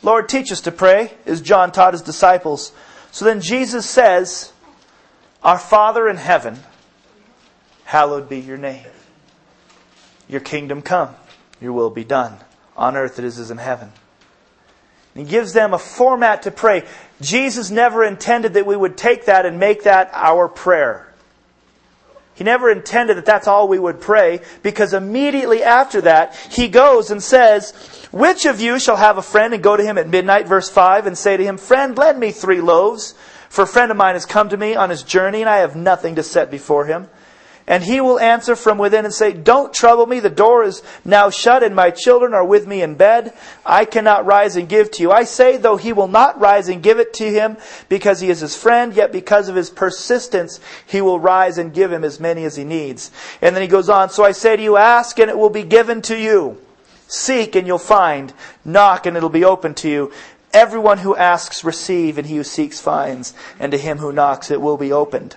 Lord, 0.02 0.28
teach 0.28 0.52
us 0.52 0.61
to 0.61 0.70
pray, 0.70 1.14
as 1.24 1.40
John 1.40 1.72
taught 1.72 1.94
his 1.94 2.02
disciples. 2.02 2.72
So 3.11 3.24
then 3.24 3.40
Jesus 3.40 3.88
says, 3.88 4.52
Our 5.42 5.59
Father 5.59 6.07
in 6.11 6.18
heaven, 6.18 6.59
hallowed 7.85 8.28
be 8.28 8.38
your 8.38 8.59
name. 8.59 8.85
Your 10.28 10.42
kingdom 10.42 10.83
come, 10.83 11.14
your 11.59 11.72
will 11.72 11.88
be 11.88 12.04
done, 12.04 12.37
on 12.76 12.98
earth 12.98 13.18
as 13.18 13.38
it 13.38 13.40
is 13.44 13.50
in 13.50 13.57
heaven. 13.57 13.92
And 15.14 15.24
he 15.24 15.31
gives 15.31 15.53
them 15.53 15.74
a 15.74 15.79
format 15.79 16.42
to 16.42 16.50
pray. 16.50 16.85
Jesus 17.20 17.70
never 17.70 18.05
intended 18.05 18.55
that 18.55 18.66
we 18.66 18.77
would 18.77 18.96
take 18.96 19.27
that 19.27 19.46
and 19.46 19.61
make 19.61 19.85
that 19.85 20.11
our 20.12 20.48
prayer. 20.48 21.09
He 22.35 22.42
never 22.42 22.68
intended 22.68 23.16
that 23.16 23.27
that's 23.27 23.46
all 23.46 23.68
we 23.68 23.79
would 23.79 24.00
pray 24.00 24.40
because 24.62 24.92
immediately 24.92 25.62
after 25.62 26.00
that, 26.00 26.35
he 26.50 26.66
goes 26.66 27.12
and 27.12 27.22
says, 27.22 27.72
Which 28.11 28.44
of 28.44 28.61
you 28.61 28.81
shall 28.81 28.96
have 28.96 29.18
a 29.18 29.22
friend 29.22 29.55
and 29.55 29.62
go 29.62 29.77
to 29.77 29.85
him 29.85 29.98
at 29.98 30.09
midnight, 30.09 30.48
verse 30.48 30.68
5, 30.68 31.07
and 31.07 31.16
say 31.16 31.37
to 31.37 31.44
him, 31.44 31.59
Friend, 31.59 31.96
lend 31.96 32.18
me 32.18 32.33
three 32.33 32.61
loaves, 32.61 33.14
for 33.48 33.62
a 33.62 33.68
friend 33.68 33.92
of 33.92 33.96
mine 33.96 34.16
has 34.16 34.27
come 34.27 34.48
to 34.48 34.57
me 34.57 34.74
on 34.74 34.90
his 34.90 35.05
journey 35.05 35.42
and 35.42 35.48
I 35.48 35.59
have 35.59 35.77
nothing 35.77 36.16
to 36.16 36.24
set 36.24 36.50
before 36.50 36.87
him. 36.87 37.09
And 37.66 37.83
he 37.83 37.98
will 38.00 38.20
answer 38.20 38.57
from 38.57 38.77
within 38.77 39.07
and 39.07 39.14
say, 39.14 39.33
Don't 39.33 39.72
trouble 39.72 40.07
me. 40.07 40.20
The 40.20 40.29
door 40.29 40.64
is 40.64 40.83
now 41.03 41.31
shut 41.31 41.62
and 41.62 41.74
my 41.74 41.90
children 41.90 42.35
are 42.35 42.44
with 42.44 42.66
me 42.66 42.83
in 42.83 42.94
bed. 42.94 43.33
I 43.64 43.87
cannot 43.87 44.27
rise 44.27 44.57
and 44.57 44.68
give 44.68 44.90
to 44.92 45.03
you. 45.03 45.11
I 45.11 45.24
say, 45.24 45.57
though 45.57 45.79
he 45.79 45.94
will 45.94 46.09
not 46.09 46.38
rise 46.38 46.68
and 46.68 46.83
give 46.83 46.98
it 46.98 47.14
to 47.14 47.24
him 47.24 47.57
because 47.88 48.20
he 48.20 48.29
is 48.29 48.40
his 48.40 48.55
friend, 48.55 48.92
yet 48.92 49.12
because 49.12 49.48
of 49.48 49.57
his 49.57 49.70
persistence, 49.70 50.61
he 50.87 51.00
will 51.00 51.18
rise 51.18 51.57
and 51.57 51.72
give 51.72 51.90
him 51.90 52.05
as 52.05 52.20
many 52.20 52.44
as 52.44 52.57
he 52.57 52.64
needs. 52.64 53.11
And 53.40 53.57
then 53.57 53.62
he 53.62 53.68
goes 53.68 53.88
on, 53.88 54.11
So 54.11 54.24
I 54.24 54.33
say 54.33 54.57
to 54.57 54.62
you, 54.62 54.77
ask 54.77 55.18
and 55.18 55.31
it 55.31 55.38
will 55.38 55.50
be 55.50 55.62
given 55.62 56.03
to 56.03 56.18
you. 56.18 56.61
Seek 57.09 57.57
and 57.57 57.66
you'll 57.66 57.79
find. 57.79 58.35
Knock 58.66 59.07
and 59.07 59.16
it'll 59.16 59.31
be 59.31 59.44
open 59.44 59.72
to 59.77 59.88
you. 59.88 60.12
Everyone 60.53 60.98
who 60.98 61.16
asks, 61.16 61.64
receive, 61.64 62.16
and 62.16 62.27
he 62.27 62.37
who 62.37 62.44
seeks 62.44 62.81
finds. 62.81 63.35
And 63.59 63.72
to 63.72 63.79
him 63.79 63.98
who 63.98 64.12
knocks, 64.12 64.50
it 64.50 64.61
will 64.61 64.77
be 64.77 64.92
opened. 64.92 65.37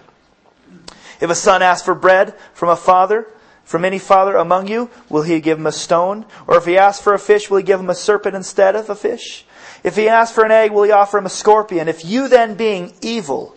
If 1.20 1.30
a 1.30 1.36
son 1.36 1.62
asks 1.62 1.86
for 1.86 1.96
bread 1.96 2.36
from 2.54 2.70
a 2.70 2.76
father, 2.76 3.28
from 3.64 3.84
any 3.84 4.00
father 4.00 4.36
among 4.36 4.68
you, 4.68 4.90
will 5.10 5.24
he 5.24 5.42
give 5.42 5.58
him 5.58 5.68
a 5.68 5.72
stone? 5.72 6.26
Or 6.48 6.58
if 6.58 6.66
he 6.66 6.78
asks 6.78 7.04
for 7.04 7.14
a 7.14 7.20
fish, 7.20 7.50
will 7.50 7.58
he 7.58 7.64
give 7.64 7.80
him 7.80 7.90
a 7.90 7.96
serpent 7.96 8.36
instead 8.36 8.76
of 8.76 8.90
a 8.90 8.96
fish? 8.96 9.46
If 9.84 9.96
he 9.96 10.08
asks 10.08 10.34
for 10.34 10.46
an 10.46 10.52
egg, 10.52 10.72
will 10.72 10.84
he 10.84 10.92
offer 10.92 11.18
him 11.18 11.26
a 11.26 11.30
scorpion? 11.30 11.88
If 11.88 12.06
you 12.06 12.30
then, 12.30 12.56
being 12.56 12.94
evil, 13.02 13.56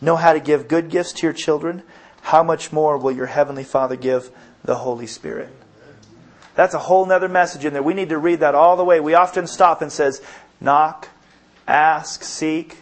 know 0.00 0.16
how 0.16 0.32
to 0.32 0.40
give 0.40 0.68
good 0.68 0.90
gifts 0.90 1.12
to 1.14 1.26
your 1.26 1.32
children, 1.32 1.82
how 2.22 2.42
much 2.42 2.72
more 2.72 2.96
will 2.96 3.12
your 3.12 3.26
heavenly 3.26 3.64
Father 3.64 3.96
give 3.96 4.30
the 4.64 4.76
Holy 4.76 5.06
Spirit? 5.06 5.50
That's 6.54 6.74
a 6.74 6.78
whole 6.78 7.04
nother 7.04 7.28
message 7.28 7.64
in 7.64 7.72
there. 7.72 7.82
We 7.82 7.94
need 7.94 8.10
to 8.10 8.18
read 8.18 8.40
that 8.40 8.54
all 8.54 8.76
the 8.76 8.84
way. 8.84 9.00
We 9.00 9.14
often 9.14 9.46
stop 9.46 9.82
and 9.82 9.92
says, 9.92 10.22
knock, 10.60 11.08
ask, 11.66 12.22
seek, 12.22 12.78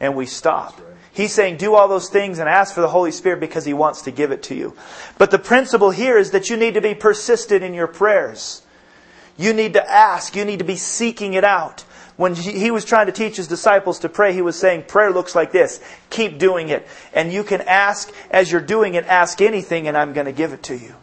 and 0.00 0.14
we 0.14 0.26
stop. 0.26 0.78
He's 1.16 1.32
saying 1.32 1.56
do 1.56 1.74
all 1.74 1.88
those 1.88 2.10
things 2.10 2.40
and 2.40 2.46
ask 2.46 2.74
for 2.74 2.82
the 2.82 2.88
Holy 2.88 3.10
Spirit 3.10 3.40
because 3.40 3.64
He 3.64 3.72
wants 3.72 4.02
to 4.02 4.10
give 4.10 4.32
it 4.32 4.42
to 4.44 4.54
you. 4.54 4.76
But 5.16 5.30
the 5.30 5.38
principle 5.38 5.90
here 5.90 6.18
is 6.18 6.32
that 6.32 6.50
you 6.50 6.58
need 6.58 6.74
to 6.74 6.82
be 6.82 6.94
persistent 6.94 7.64
in 7.64 7.72
your 7.72 7.86
prayers. 7.86 8.60
You 9.38 9.54
need 9.54 9.72
to 9.72 9.90
ask. 9.90 10.36
You 10.36 10.44
need 10.44 10.58
to 10.58 10.66
be 10.66 10.76
seeking 10.76 11.32
it 11.32 11.42
out. 11.42 11.86
When 12.16 12.34
he 12.34 12.70
was 12.70 12.84
trying 12.84 13.06
to 13.06 13.12
teach 13.12 13.36
his 13.36 13.48
disciples 13.48 13.98
to 14.00 14.10
pray, 14.10 14.34
he 14.34 14.42
was 14.42 14.58
saying, 14.58 14.84
prayer 14.84 15.10
looks 15.10 15.34
like 15.34 15.52
this. 15.52 15.82
Keep 16.10 16.38
doing 16.38 16.68
it. 16.68 16.86
And 17.14 17.32
you 17.32 17.44
can 17.44 17.62
ask 17.62 18.12
as 18.30 18.52
you're 18.52 18.60
doing 18.60 18.94
it, 18.94 19.06
ask 19.06 19.40
anything 19.40 19.88
and 19.88 19.96
I'm 19.96 20.12
going 20.12 20.26
to 20.26 20.32
give 20.32 20.52
it 20.52 20.62
to 20.64 20.76
you. 20.76 20.94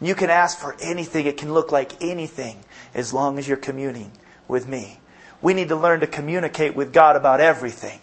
You 0.00 0.16
can 0.16 0.30
ask 0.30 0.58
for 0.58 0.76
anything. 0.80 1.26
It 1.26 1.36
can 1.36 1.52
look 1.52 1.70
like 1.70 2.02
anything 2.02 2.64
as 2.94 3.12
long 3.12 3.38
as 3.38 3.46
you're 3.46 3.56
communing 3.56 4.10
with 4.48 4.68
me. 4.68 4.98
We 5.40 5.54
need 5.54 5.68
to 5.68 5.76
learn 5.76 6.00
to 6.00 6.06
communicate 6.08 6.74
with 6.74 6.92
God 6.92 7.14
about 7.16 7.40
everything 7.40 8.00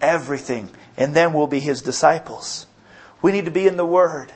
everything, 0.00 0.70
and 0.96 1.14
then 1.14 1.32
we'll 1.32 1.46
be 1.46 1.60
his 1.60 1.82
disciples. 1.82 2.66
We 3.22 3.32
need 3.32 3.44
to 3.44 3.50
be 3.50 3.66
in 3.66 3.76
the 3.76 3.86
Word 3.86 4.32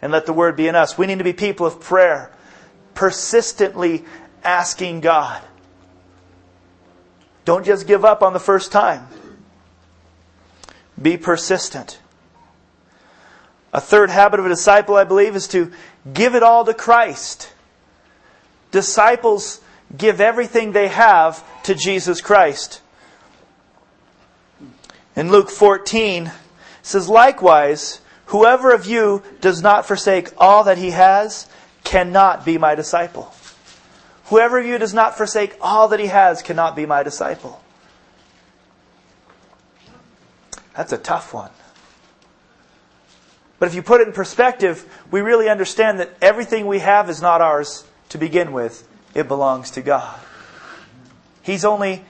and 0.00 0.12
let 0.12 0.26
the 0.26 0.32
Word 0.32 0.56
be 0.56 0.68
in 0.68 0.74
us. 0.74 0.96
We 0.96 1.06
need 1.06 1.18
to 1.18 1.24
be 1.24 1.32
people 1.32 1.66
of 1.66 1.80
prayer, 1.80 2.32
persistently 2.94 4.04
asking 4.44 5.00
God. 5.00 5.42
Don't 7.44 7.64
just 7.64 7.86
give 7.86 8.04
up 8.04 8.22
on 8.22 8.32
the 8.32 8.40
first 8.40 8.72
time. 8.72 9.06
Be 11.00 11.16
persistent. 11.16 11.98
A 13.72 13.80
third 13.80 14.10
habit 14.10 14.40
of 14.40 14.46
a 14.46 14.50
disciple, 14.50 14.96
I 14.96 15.04
believe, 15.04 15.36
is 15.36 15.48
to 15.48 15.72
give 16.12 16.34
it 16.34 16.42
all 16.42 16.64
to 16.64 16.74
Christ. 16.74 17.52
Disciples 18.70 19.60
give 19.96 20.20
everything 20.20 20.72
they 20.72 20.88
have 20.88 21.44
to 21.64 21.74
Jesus 21.74 22.20
Christ. 22.20 22.80
In 25.18 25.32
Luke 25.32 25.50
14, 25.50 26.30
says, 26.80 27.08
Likewise, 27.08 28.00
whoever 28.26 28.72
of 28.72 28.86
you 28.86 29.24
does 29.40 29.60
not 29.60 29.84
forsake 29.84 30.30
all 30.38 30.62
that 30.62 30.78
he 30.78 30.92
has 30.92 31.48
cannot 31.82 32.44
be 32.44 32.56
my 32.56 32.76
disciple. 32.76 33.34
Whoever 34.26 34.60
of 34.60 34.66
you 34.66 34.78
does 34.78 34.94
not 34.94 35.16
forsake 35.16 35.56
all 35.60 35.88
that 35.88 35.98
he 35.98 36.06
has 36.06 36.40
cannot 36.40 36.76
be 36.76 36.86
my 36.86 37.02
disciple. 37.02 37.60
That's 40.76 40.92
a 40.92 40.98
tough 40.98 41.34
one. 41.34 41.50
But 43.58 43.70
if 43.70 43.74
you 43.74 43.82
put 43.82 44.00
it 44.00 44.06
in 44.06 44.14
perspective, 44.14 44.86
we 45.10 45.20
really 45.20 45.48
understand 45.48 45.98
that 45.98 46.16
everything 46.22 46.68
we 46.68 46.78
have 46.78 47.10
is 47.10 47.20
not 47.20 47.40
ours 47.40 47.84
to 48.10 48.18
begin 48.18 48.52
with, 48.52 48.88
it 49.14 49.26
belongs 49.26 49.72
to 49.72 49.82
God. 49.82 50.16
He's 51.42 51.64
only 51.64 52.04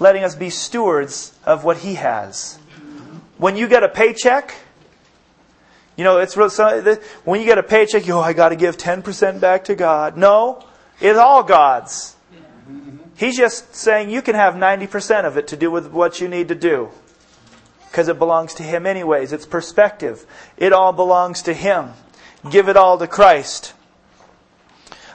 letting 0.00 0.24
us 0.24 0.34
be 0.34 0.50
stewards 0.50 1.32
of 1.44 1.62
what 1.62 1.78
He 1.78 1.94
has. 1.94 2.58
When 3.38 3.56
you 3.56 3.68
get 3.68 3.84
a 3.84 3.88
paycheck, 3.88 4.54
you 5.96 6.04
know, 6.04 6.18
it's 6.18 6.36
real. 6.36 6.50
when 7.24 7.40
you 7.40 7.46
get 7.46 7.58
a 7.58 7.62
paycheck, 7.62 8.06
you 8.06 8.14
oh, 8.14 8.20
I 8.20 8.32
got 8.32 8.48
to 8.48 8.56
give 8.56 8.76
10% 8.76 9.40
back 9.40 9.64
to 9.64 9.74
God. 9.74 10.16
No, 10.16 10.64
it's 11.00 11.18
all 11.18 11.42
God's. 11.42 12.16
He's 13.16 13.36
just 13.36 13.74
saying 13.74 14.08
you 14.10 14.22
can 14.22 14.34
have 14.34 14.54
90% 14.54 15.24
of 15.24 15.36
it 15.36 15.48
to 15.48 15.56
do 15.56 15.70
with 15.70 15.88
what 15.88 16.20
you 16.20 16.28
need 16.28 16.48
to 16.48 16.54
do. 16.54 16.88
Because 17.90 18.08
it 18.08 18.18
belongs 18.18 18.54
to 18.54 18.62
Him 18.62 18.86
anyways. 18.86 19.32
It's 19.32 19.46
perspective. 19.46 20.24
It 20.56 20.72
all 20.72 20.92
belongs 20.92 21.42
to 21.42 21.52
Him. 21.52 21.90
Give 22.50 22.68
it 22.68 22.76
all 22.76 22.96
to 22.98 23.06
Christ 23.06 23.74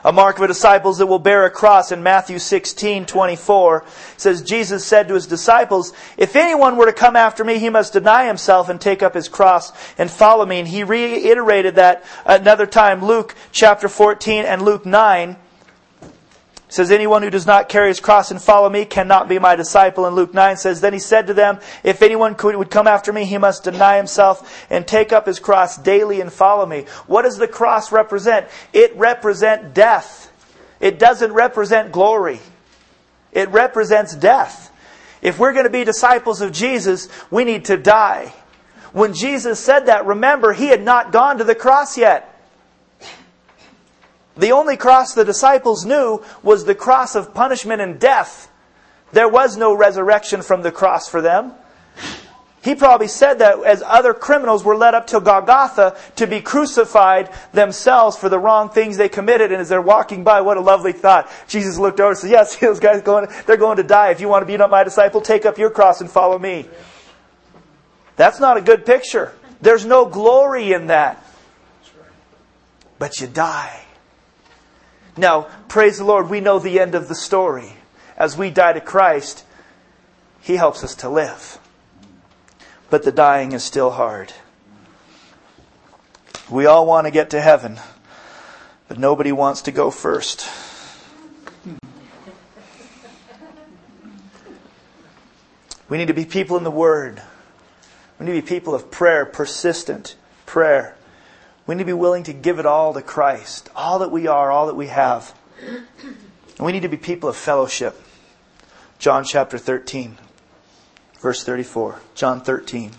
a 0.06 0.12
mark 0.12 0.38
of 0.38 0.44
a 0.44 0.48
disciple 0.48 0.94
that 0.94 1.08
will 1.08 1.18
bear 1.18 1.46
a 1.46 1.50
cross 1.50 1.91
in 1.91 2.04
Matthew 2.04 2.38
16, 2.38 3.08
24 3.08 3.84
says, 4.18 4.44
Jesus 4.44 4.86
said 4.86 5.08
to 5.08 5.15
his 5.15 5.26
disciples, 5.26 5.94
If 6.15 6.36
anyone 6.36 6.78
were 6.78 6.86
to 6.86 6.94
come 6.94 7.15
after 7.15 7.44
me, 7.44 7.58
he 7.58 7.72
must 7.72 7.94
deny 7.94 8.28
himself 8.28 8.70
and 8.70 8.80
take 8.80 9.02
up 9.02 9.15
his 9.15 9.28
cross 9.28 9.74
and 9.98 10.10
follow 10.10 10.46
me. 10.46 10.60
And 10.60 10.68
he 10.68 10.84
reiterated 10.84 11.76
that 11.76 12.06
another 12.24 12.68
time, 12.68 13.04
Luke 13.04 13.34
chapter 13.52 13.89
14 13.89 14.46
and 14.46 14.62
Luke 14.62 14.86
9 14.86 15.38
says, 16.76 16.92
Anyone 16.92 17.24
who 17.24 17.30
does 17.30 17.46
not 17.46 17.70
carry 17.70 17.88
his 17.88 18.02
cross 18.02 18.32
and 18.32 18.42
follow 18.42 18.70
me 18.70 18.84
cannot 18.84 19.30
be 19.30 19.40
my 19.40 19.56
disciple. 19.56 20.06
And 20.06 20.14
Luke 20.14 20.34
9 20.34 20.58
says, 20.58 20.82
Then 20.82 20.92
he 20.92 21.00
said 21.00 21.28
to 21.28 21.34
them, 21.34 21.60
If 21.84 22.02
anyone 22.02 22.36
could, 22.36 22.54
would 22.54 22.70
come 22.70 22.86
after 22.86 23.14
me, 23.14 23.24
he 23.24 23.38
must 23.38 23.64
deny 23.64 23.96
himself 23.96 24.68
and 24.70 24.86
take 24.86 25.14
up 25.14 25.26
his 25.26 25.40
cross 25.40 25.78
daily 25.78 26.20
and 26.20 26.34
follow 26.34 26.66
me. 26.66 26.82
What 27.08 27.22
does 27.22 27.38
the 27.38 27.48
cross 27.48 27.94
represent? 27.94 28.48
It 28.74 28.94
represents 28.98 29.74
death. 29.74 30.30
It 30.82 31.00
doesn't 31.00 31.32
represent 31.32 31.94
glory. 31.94 32.42
It 33.32 33.48
represents 33.52 34.14
death. 34.14 34.70
If 35.22 35.40
we're 35.40 35.54
going 35.54 35.64
to 35.64 35.70
be 35.70 35.86
disciples 35.86 36.42
of 36.42 36.52
Jesus, 36.52 37.08
we 37.32 37.46
need 37.46 37.66
to 37.66 37.78
die. 37.78 38.34
When 38.92 39.14
Jesus 39.14 39.62
said 39.62 39.86
that, 39.86 40.06
remember, 40.06 40.52
he 40.52 40.68
had 40.68 40.84
not 40.84 41.14
gone 41.14 41.38
to 41.38 41.46
the 41.46 41.56
cross 41.56 41.98
yet. 41.98 42.35
The 44.38 44.52
only 44.52 44.78
cross 44.78 45.13
the 45.13 45.26
disciples 45.26 45.86
knew 45.86 46.24
was 46.43 46.65
the 46.65 46.76
cross 46.76 47.15
of 47.15 47.34
punishment 47.34 47.82
and 47.82 48.00
death. 48.00 48.52
There 49.12 49.30
was 49.30 49.56
no 49.56 49.74
resurrection 49.74 50.41
from 50.41 50.62
the 50.62 50.71
cross 50.71 51.08
for 51.08 51.21
them. 51.21 51.54
He 52.65 52.74
probably 52.74 53.08
said 53.08 53.36
that 53.39 53.63
as 53.63 53.84
other 53.86 54.15
criminals 54.15 54.63
were 54.63 54.76
led 54.76 54.95
up 54.95 55.06
to 55.08 55.19
Golgotha 55.19 55.95
to 56.15 56.26
be 56.26 56.41
crucified 56.41 57.30
themselves 57.54 58.17
for 58.17 58.28
the 58.28 58.39
wrong 58.39 58.69
things 58.69 58.98
they 58.98 59.08
committed. 59.08 59.52
And 59.52 59.62
as 59.62 59.69
they're 59.69 59.80
walking 59.80 60.24
by, 60.24 60.41
what 60.41 60.58
a 60.58 60.62
lovely 60.62 60.91
thought. 60.91 61.30
Jesus 61.48 61.78
looked 61.78 62.00
over 62.00 62.10
and 62.10 62.17
said, 62.17 62.32
Yes, 62.32 62.56
those 62.60 62.80
guys 62.80 63.04
going, 63.04 63.28
they're 63.45 63.56
going 63.56 63.78
to 63.78 63.84
die. 63.84 64.10
If 64.10 64.19
you 64.19 64.28
want 64.28 64.41
to 64.41 64.48
be 64.48 64.58
not 64.58 64.71
my 64.71 64.84
disciple, 64.84 65.21
take 65.21 65.45
up 65.45 65.60
your 65.60 65.69
cross 65.69 66.02
and 66.02 66.10
follow 66.10 66.39
me. 66.39 66.67
That's 68.15 68.39
not 68.39 68.58
a 68.58 68.62
good 68.62 68.84
picture. 68.84 69.32
There's 69.62 69.86
no 69.86 70.06
glory 70.08 70.74
in 70.74 70.88
that. 70.88 71.24
But 72.98 73.21
you 73.21 73.28
die. 73.28 73.85
Now, 75.17 75.47
praise 75.69 75.97
the 75.97 76.04
Lord, 76.04 76.30
we 76.30 76.41
know 76.41 76.60
the 76.60 76.80
end 76.80 76.93
of 76.95 77.08
the 77.08 77.15
story. 77.15 77.78
As 78.17 78.38
we 78.38 78.49
die 78.49 78.73
to 78.73 78.82
Christ, 78.82 79.45
He 80.41 80.56
helps 80.56 80.84
us 80.84 80.95
to 80.95 81.10
live. 81.10 81.60
but 82.89 83.04
the 83.04 83.12
dying 83.12 83.51
is 83.51 83.63
still 83.63 83.91
hard. 83.91 84.32
We 86.49 86.65
all 86.65 86.86
want 86.86 87.08
to 87.08 87.12
get 87.12 87.32
to 87.32 87.41
heaven, 87.41 87.80
but 88.88 88.99
nobody 88.99 89.32
wants 89.32 89.63
to 89.63 89.71
go 89.71 89.89
first. 89.91 90.47
We 95.89 95.97
need 95.97 96.08
to 96.08 96.13
be 96.13 96.25
people 96.25 96.58
in 96.58 96.63
the 96.63 96.71
Word. 96.71 97.21
We 98.19 98.25
need 98.25 98.36
to 98.36 98.41
be 98.41 98.47
people 98.47 98.73
of 98.73 98.89
prayer, 98.91 99.25
persistent 99.25 100.15
prayer. 100.45 100.95
We 101.67 101.75
need 101.75 101.80
to 101.80 101.86
be 101.86 101.93
willing 101.93 102.23
to 102.23 102.34
give 102.34 102.60
it 102.60 102.65
all 102.65 102.93
to 102.93 103.01
Christ, 103.01 103.69
all 103.75 103.99
that 103.99 104.12
we 104.12 104.28
are, 104.28 104.51
all 104.51 104.67
that 104.67 104.75
we 104.75 104.88
have. 104.88 105.34
And 105.62 106.65
we 106.65 106.71
need 106.71 106.84
to 106.84 106.89
be 106.89 106.97
people 106.97 107.28
of 107.28 107.36
fellowship. 107.36 107.99
John 108.99 109.23
chapter 109.23 109.58
13, 109.58 110.17
verse 111.19 111.43
34. 111.43 111.99
John 112.13 112.41
13. 112.41 112.91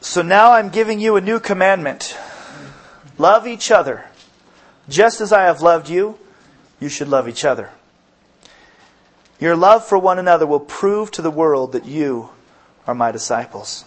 So 0.00 0.20
now 0.20 0.52
I'm 0.52 0.68
giving 0.68 1.00
you 1.00 1.16
a 1.16 1.20
new 1.20 1.40
commandment. 1.40 2.18
Love 3.16 3.46
each 3.46 3.70
other. 3.70 4.04
Just 4.88 5.20
as 5.20 5.32
I 5.32 5.44
have 5.44 5.62
loved 5.62 5.88
you, 5.88 6.18
you 6.82 6.88
should 6.88 7.08
love 7.08 7.28
each 7.28 7.44
other. 7.44 7.70
Your 9.38 9.54
love 9.54 9.86
for 9.86 9.96
one 9.96 10.18
another 10.18 10.46
will 10.46 10.60
prove 10.60 11.12
to 11.12 11.22
the 11.22 11.30
world 11.30 11.72
that 11.72 11.86
you 11.86 12.30
are 12.86 12.94
my 12.94 13.12
disciples. 13.12 13.84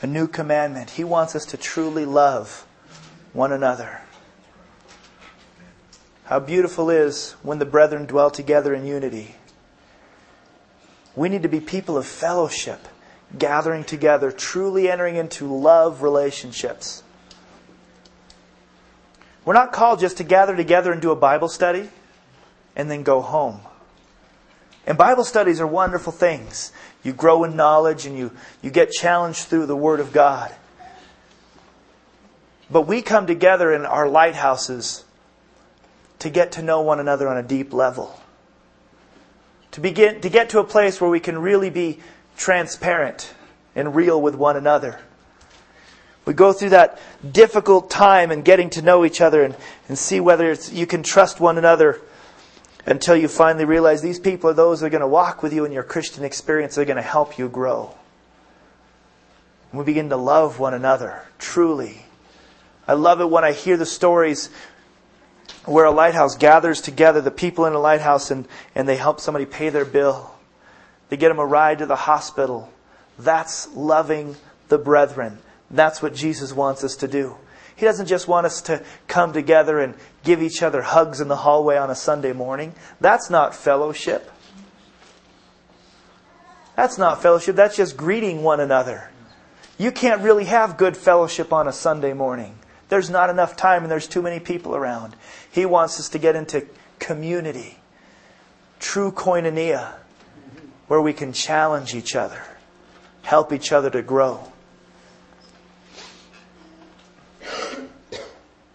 A 0.00 0.06
new 0.06 0.28
commandment. 0.28 0.90
He 0.90 1.02
wants 1.02 1.34
us 1.34 1.44
to 1.46 1.56
truly 1.56 2.04
love 2.04 2.64
one 3.32 3.50
another. 3.50 4.00
How 6.26 6.38
beautiful 6.38 6.90
is 6.90 7.32
when 7.42 7.58
the 7.58 7.64
brethren 7.64 8.06
dwell 8.06 8.30
together 8.30 8.74
in 8.74 8.86
unity. 8.86 9.34
We 11.16 11.28
need 11.28 11.42
to 11.42 11.48
be 11.48 11.60
people 11.60 11.96
of 11.96 12.06
fellowship, 12.06 12.86
gathering 13.36 13.82
together, 13.84 14.30
truly 14.30 14.88
entering 14.88 15.16
into 15.16 15.52
love 15.52 16.02
relationships. 16.02 17.02
We're 19.46 19.54
not 19.54 19.72
called 19.72 20.00
just 20.00 20.18
to 20.18 20.24
gather 20.24 20.54
together 20.54 20.92
and 20.92 21.00
do 21.00 21.10
a 21.10 21.16
Bible 21.16 21.48
study 21.48 21.88
and 22.76 22.90
then 22.90 23.02
go 23.02 23.22
home. 23.22 23.60
And 24.86 24.98
Bible 24.98 25.24
studies 25.24 25.58
are 25.58 25.66
wonderful 25.66 26.12
things. 26.12 26.70
You 27.02 27.14
grow 27.14 27.44
in 27.44 27.56
knowledge 27.56 28.04
and 28.04 28.18
you, 28.18 28.32
you 28.60 28.70
get 28.70 28.90
challenged 28.90 29.44
through 29.44 29.64
the 29.64 29.76
Word 29.76 30.00
of 30.00 30.12
God. 30.12 30.54
But 32.70 32.82
we 32.82 33.00
come 33.00 33.26
together 33.26 33.72
in 33.72 33.86
our 33.86 34.06
lighthouses 34.06 35.04
to 36.18 36.28
get 36.28 36.52
to 36.52 36.62
know 36.62 36.82
one 36.82 37.00
another 37.00 37.26
on 37.26 37.38
a 37.38 37.42
deep 37.42 37.72
level 37.72 38.20
to 39.76 39.82
begin 39.82 40.22
to 40.22 40.30
get 40.30 40.48
to 40.48 40.58
a 40.58 40.64
place 40.64 41.02
where 41.02 41.10
we 41.10 41.20
can 41.20 41.36
really 41.36 41.68
be 41.68 41.98
transparent 42.38 43.34
and 43.74 43.94
real 43.94 44.22
with 44.22 44.34
one 44.34 44.56
another. 44.56 44.98
We 46.26 46.34
go 46.34 46.52
through 46.52 46.70
that 46.70 46.98
difficult 47.32 47.88
time 47.88 48.32
in 48.32 48.42
getting 48.42 48.68
to 48.70 48.82
know 48.82 49.04
each 49.04 49.20
other 49.20 49.44
and, 49.44 49.56
and 49.88 49.96
see 49.96 50.20
whether 50.20 50.52
you 50.72 50.86
can 50.86 51.04
trust 51.04 51.40
one 51.40 51.56
another 51.56 52.00
until 52.84 53.16
you 53.16 53.28
finally 53.28 53.64
realize 53.64 54.02
these 54.02 54.18
people 54.18 54.50
are 54.50 54.54
those 54.54 54.80
that 54.80 54.86
are 54.86 54.90
going 54.90 55.00
to 55.00 55.08
walk 55.08 55.42
with 55.42 55.52
you 55.52 55.64
in 55.64 55.72
your 55.72 55.84
Christian 55.84 56.24
experience. 56.24 56.74
They're 56.74 56.84
going 56.84 56.96
to 56.96 57.02
help 57.02 57.38
you 57.38 57.48
grow. 57.48 57.94
And 59.70 59.78
we 59.78 59.84
begin 59.84 60.10
to 60.10 60.16
love 60.16 60.58
one 60.58 60.74
another, 60.74 61.22
truly. 61.38 62.04
I 62.88 62.94
love 62.94 63.20
it 63.20 63.30
when 63.30 63.44
I 63.44 63.52
hear 63.52 63.76
the 63.76 63.86
stories 63.86 64.50
where 65.64 65.84
a 65.84 65.90
lighthouse 65.90 66.36
gathers 66.36 66.80
together 66.80 67.20
the 67.20 67.30
people 67.30 67.66
in 67.66 67.72
a 67.72 67.78
lighthouse 67.78 68.30
and, 68.30 68.46
and 68.74 68.88
they 68.88 68.96
help 68.96 69.20
somebody 69.20 69.46
pay 69.46 69.68
their 69.68 69.84
bill. 69.84 70.32
They 71.08 71.16
get 71.16 71.28
them 71.28 71.38
a 71.38 71.46
ride 71.46 71.78
to 71.78 71.86
the 71.86 71.96
hospital. 71.96 72.72
That's 73.18 73.72
loving 73.74 74.36
the 74.68 74.78
brethren. 74.78 75.38
That's 75.70 76.02
what 76.02 76.14
Jesus 76.14 76.52
wants 76.52 76.84
us 76.84 76.96
to 76.96 77.08
do. 77.08 77.36
He 77.76 77.84
doesn't 77.84 78.06
just 78.06 78.26
want 78.26 78.46
us 78.46 78.62
to 78.62 78.82
come 79.06 79.32
together 79.32 79.80
and 79.80 79.94
give 80.24 80.42
each 80.42 80.62
other 80.62 80.80
hugs 80.80 81.20
in 81.20 81.28
the 81.28 81.36
hallway 81.36 81.76
on 81.76 81.90
a 81.90 81.94
Sunday 81.94 82.32
morning. 82.32 82.74
That's 83.00 83.28
not 83.28 83.54
fellowship. 83.54 84.30
That's 86.74 86.96
not 86.96 87.20
fellowship. 87.20 87.56
That's 87.56 87.76
just 87.76 87.96
greeting 87.96 88.42
one 88.42 88.60
another. 88.60 89.10
You 89.78 89.92
can't 89.92 90.22
really 90.22 90.44
have 90.44 90.78
good 90.78 90.96
fellowship 90.96 91.52
on 91.52 91.68
a 91.68 91.72
Sunday 91.72 92.14
morning. 92.14 92.58
There's 92.88 93.10
not 93.10 93.28
enough 93.28 93.56
time 93.56 93.82
and 93.82 93.90
there's 93.90 94.06
too 94.06 94.22
many 94.22 94.40
people 94.40 94.74
around. 94.74 95.14
He 95.50 95.66
wants 95.66 96.00
us 96.00 96.08
to 96.10 96.18
get 96.18 96.36
into 96.36 96.66
community, 96.98 97.78
true 98.78 99.12
koinonia, 99.12 99.94
where 100.86 101.00
we 101.00 101.12
can 101.12 101.32
challenge 101.32 101.94
each 101.94 102.14
other, 102.14 102.42
help 103.22 103.52
each 103.52 103.72
other 103.72 103.90
to 103.90 104.02
grow. 104.02 104.52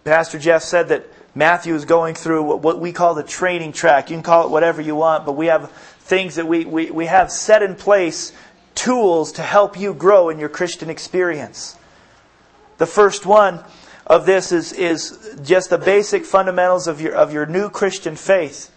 Pastor 0.04 0.38
Jeff 0.38 0.62
said 0.62 0.88
that 0.88 1.06
Matthew 1.34 1.74
is 1.74 1.84
going 1.84 2.14
through 2.14 2.56
what 2.56 2.80
we 2.80 2.92
call 2.92 3.14
the 3.14 3.22
training 3.22 3.72
track. 3.72 4.10
You 4.10 4.16
can 4.16 4.22
call 4.22 4.46
it 4.46 4.50
whatever 4.50 4.82
you 4.82 4.96
want, 4.96 5.24
but 5.24 5.32
we 5.32 5.46
have 5.46 5.70
things 6.00 6.34
that 6.34 6.46
we, 6.46 6.64
we, 6.64 6.90
we 6.90 7.06
have 7.06 7.30
set 7.30 7.62
in 7.62 7.76
place, 7.76 8.32
tools 8.74 9.32
to 9.32 9.42
help 9.42 9.78
you 9.78 9.94
grow 9.94 10.28
in 10.28 10.38
your 10.38 10.48
Christian 10.48 10.90
experience. 10.90 11.76
The 12.78 12.86
first 12.86 13.24
one 13.24 13.62
of 14.06 14.26
this 14.26 14.50
is, 14.50 14.72
is 14.72 15.36
just 15.42 15.70
the 15.70 15.78
basic 15.78 16.24
fundamentals 16.24 16.88
of 16.88 17.00
your, 17.00 17.14
of 17.14 17.32
your 17.32 17.46
new 17.46 17.70
Christian 17.70 18.16
faith. 18.16 18.70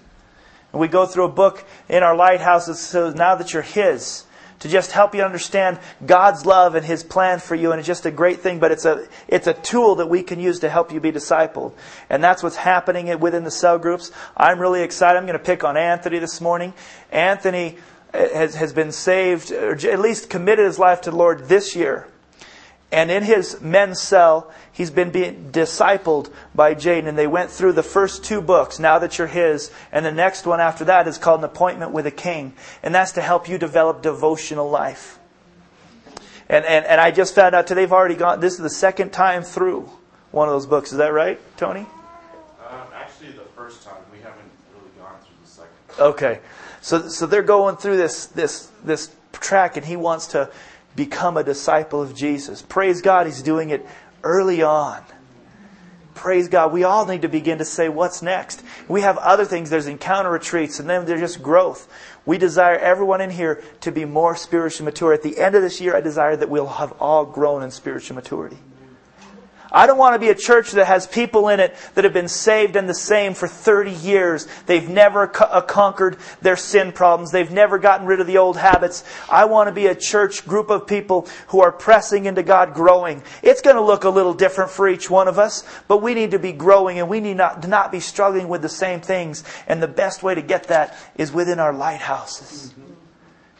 And 0.71 0.79
we 0.79 0.87
go 0.87 1.07
through 1.07 1.25
a 1.25 1.29
book 1.29 1.65
in 1.89 2.03
our 2.03 2.15
lighthouses 2.15 2.79
so 2.79 3.09
now 3.09 3.35
that 3.35 3.51
you're 3.51 3.63
His 3.63 4.24
to 4.59 4.69
just 4.69 4.91
help 4.91 5.13
you 5.13 5.23
understand 5.23 5.79
God's 6.05 6.45
love 6.45 6.75
and 6.75 6.85
His 6.85 7.03
plan 7.03 7.39
for 7.39 7.55
you. 7.55 7.71
And 7.71 7.79
it's 7.79 7.87
just 7.87 8.05
a 8.05 8.11
great 8.11 8.39
thing, 8.39 8.59
but 8.59 8.71
it's 8.71 8.85
a, 8.85 9.07
it's 9.27 9.47
a 9.47 9.53
tool 9.53 9.95
that 9.95 10.07
we 10.07 10.23
can 10.23 10.39
use 10.39 10.59
to 10.59 10.69
help 10.69 10.91
you 10.91 10.99
be 10.99 11.11
discipled. 11.11 11.73
And 12.09 12.23
that's 12.23 12.41
what's 12.41 12.55
happening 12.55 13.19
within 13.19 13.43
the 13.43 13.51
cell 13.51 13.77
groups. 13.77 14.11
I'm 14.35 14.59
really 14.59 14.81
excited. 14.81 15.17
I'm 15.17 15.25
going 15.25 15.37
to 15.37 15.43
pick 15.43 15.63
on 15.63 15.77
Anthony 15.77 16.19
this 16.19 16.41
morning. 16.41 16.73
Anthony 17.11 17.77
eh, 18.13 18.37
has, 18.37 18.55
has 18.55 18.73
been 18.73 18.91
saved, 18.91 19.51
or 19.51 19.73
at 19.73 19.99
least 19.99 20.29
committed 20.29 20.65
his 20.65 20.79
life 20.79 21.01
to 21.01 21.11
the 21.11 21.17
Lord 21.17 21.47
this 21.47 21.75
year. 21.75 22.07
And 22.91 23.11
in 23.11 23.23
his 23.23 23.59
men's 23.61 23.99
cell, 23.99 24.53
he's 24.75 24.91
been 24.91 25.09
being 25.09 25.51
discipled 25.51 26.31
by 26.53 26.75
Jaden. 26.75 27.07
And 27.07 27.17
they 27.17 27.27
went 27.27 27.49
through 27.49 27.71
the 27.71 27.83
first 27.83 28.23
two 28.23 28.41
books, 28.41 28.77
Now 28.77 28.99
That 28.99 29.17
You're 29.17 29.27
His. 29.27 29.71
And 29.91 30.05
the 30.05 30.11
next 30.11 30.45
one 30.45 30.59
after 30.59 30.85
that 30.85 31.07
is 31.07 31.17
called 31.17 31.39
An 31.39 31.45
Appointment 31.45 31.91
with 31.91 32.05
a 32.05 32.11
King. 32.11 32.53
And 32.83 32.93
that's 32.93 33.13
to 33.13 33.21
help 33.21 33.49
you 33.49 33.57
develop 33.57 34.03
devotional 34.03 34.69
life. 34.69 35.17
And, 36.47 36.65
and, 36.65 36.85
and 36.85 37.01
I 37.01 37.09
just 37.09 37.33
found 37.33 37.55
out 37.55 37.67
today 37.67 37.81
they've 37.81 37.93
already 37.93 38.15
gone, 38.15 38.39
this 38.39 38.53
is 38.53 38.59
the 38.59 38.69
second 38.69 39.11
time 39.11 39.41
through 39.41 39.89
one 40.31 40.47
of 40.47 40.53
those 40.53 40.67
books. 40.67 40.91
Is 40.91 40.99
that 40.99 41.13
right, 41.13 41.39
Tony? 41.57 41.79
Um, 41.79 42.81
actually, 42.93 43.31
the 43.31 43.41
first 43.55 43.81
time. 43.81 43.95
We 44.11 44.19
haven't 44.19 44.51
really 44.73 44.91
gone 44.99 45.15
through 45.21 45.35
the 45.41 45.49
second. 45.49 45.71
Okay. 45.97 46.39
So, 46.81 47.07
so 47.07 47.25
they're 47.25 47.41
going 47.41 47.77
through 47.77 47.97
this, 47.97 48.27
this, 48.27 48.69
this 48.83 49.15
track, 49.31 49.77
and 49.77 49.85
he 49.85 49.95
wants 49.95 50.27
to 50.27 50.51
become 50.95 51.37
a 51.37 51.43
disciple 51.43 52.01
of 52.01 52.15
Jesus. 52.15 52.61
Praise 52.61 53.01
God, 53.01 53.25
He's 53.25 53.41
doing 53.41 53.69
it 53.69 53.85
early 54.25 54.61
on. 54.61 55.01
Praise 56.15 56.47
God. 56.47 56.73
We 56.73 56.83
all 56.83 57.05
need 57.05 57.21
to 57.21 57.29
begin 57.29 57.59
to 57.59 57.65
say, 57.65 57.87
what's 57.87 58.21
next? 58.21 58.63
We 58.87 59.01
have 59.01 59.17
other 59.17 59.45
things. 59.45 59.69
There's 59.69 59.87
encounter 59.87 60.31
retreats, 60.31 60.79
and 60.79 60.89
then 60.89 61.05
there's 61.05 61.19
just 61.19 61.43
growth. 61.43 61.87
We 62.25 62.37
desire 62.37 62.77
everyone 62.77 63.21
in 63.21 63.29
here 63.29 63.61
to 63.81 63.91
be 63.91 64.05
more 64.05 64.35
spiritually 64.35 64.85
mature. 64.85 65.13
At 65.13 65.23
the 65.23 65.37
end 65.37 65.55
of 65.55 65.61
this 65.61 65.79
year, 65.79 65.95
I 65.95 66.01
desire 66.01 66.35
that 66.35 66.49
we'll 66.49 66.67
have 66.67 66.93
all 66.93 67.25
grown 67.25 67.63
in 67.63 67.71
spiritual 67.71 68.15
maturity. 68.15 68.57
I 69.75 69.87
don't 69.87 69.97
want 69.97 70.15
to 70.15 70.19
be 70.19 70.29
a 70.29 70.35
church 70.35 70.71
that 70.71 70.85
has 70.87 71.05
people 71.05 71.49
in 71.49 71.59
it 71.59 71.75
that 71.95 72.05
have 72.05 72.13
been 72.13 72.29
saved 72.29 72.77
and 72.77 72.87
the 72.87 72.93
same 72.93 73.33
for 73.33 73.45
30 73.45 73.91
years. 73.91 74.47
They've 74.67 74.87
never 74.87 75.27
co- 75.27 75.43
uh, 75.43 75.59
conquered 75.59 76.15
their 76.41 76.55
sin 76.55 76.93
problems. 76.93 77.31
They've 77.31 77.51
never 77.51 77.77
gotten 77.77 78.07
rid 78.07 78.21
of 78.21 78.25
the 78.25 78.37
old 78.37 78.55
habits. 78.55 79.03
I 79.29 79.43
want 79.43 79.67
to 79.67 79.73
be 79.73 79.87
a 79.87 79.93
church 79.93 80.47
group 80.47 80.69
of 80.69 80.87
people 80.87 81.27
who 81.47 81.59
are 81.59 81.73
pressing 81.73 82.25
into 82.25 82.41
God, 82.41 82.73
growing. 82.73 83.21
It's 83.43 83.61
going 83.61 83.75
to 83.75 83.81
look 83.81 84.05
a 84.05 84.09
little 84.09 84.33
different 84.33 84.71
for 84.71 84.87
each 84.87 85.09
one 85.09 85.27
of 85.27 85.37
us, 85.37 85.65
but 85.89 86.01
we 86.01 86.13
need 86.13 86.31
to 86.31 86.39
be 86.39 86.53
growing 86.53 86.99
and 86.99 87.09
we 87.09 87.19
need 87.19 87.35
not, 87.35 87.67
not 87.67 87.91
be 87.91 87.99
struggling 87.99 88.47
with 88.47 88.61
the 88.61 88.69
same 88.69 89.01
things. 89.01 89.43
And 89.67 89.83
the 89.83 89.89
best 89.89 90.23
way 90.23 90.35
to 90.35 90.41
get 90.41 90.69
that 90.69 90.97
is 91.15 91.33
within 91.33 91.59
our 91.59 91.73
lighthouses. 91.73 92.73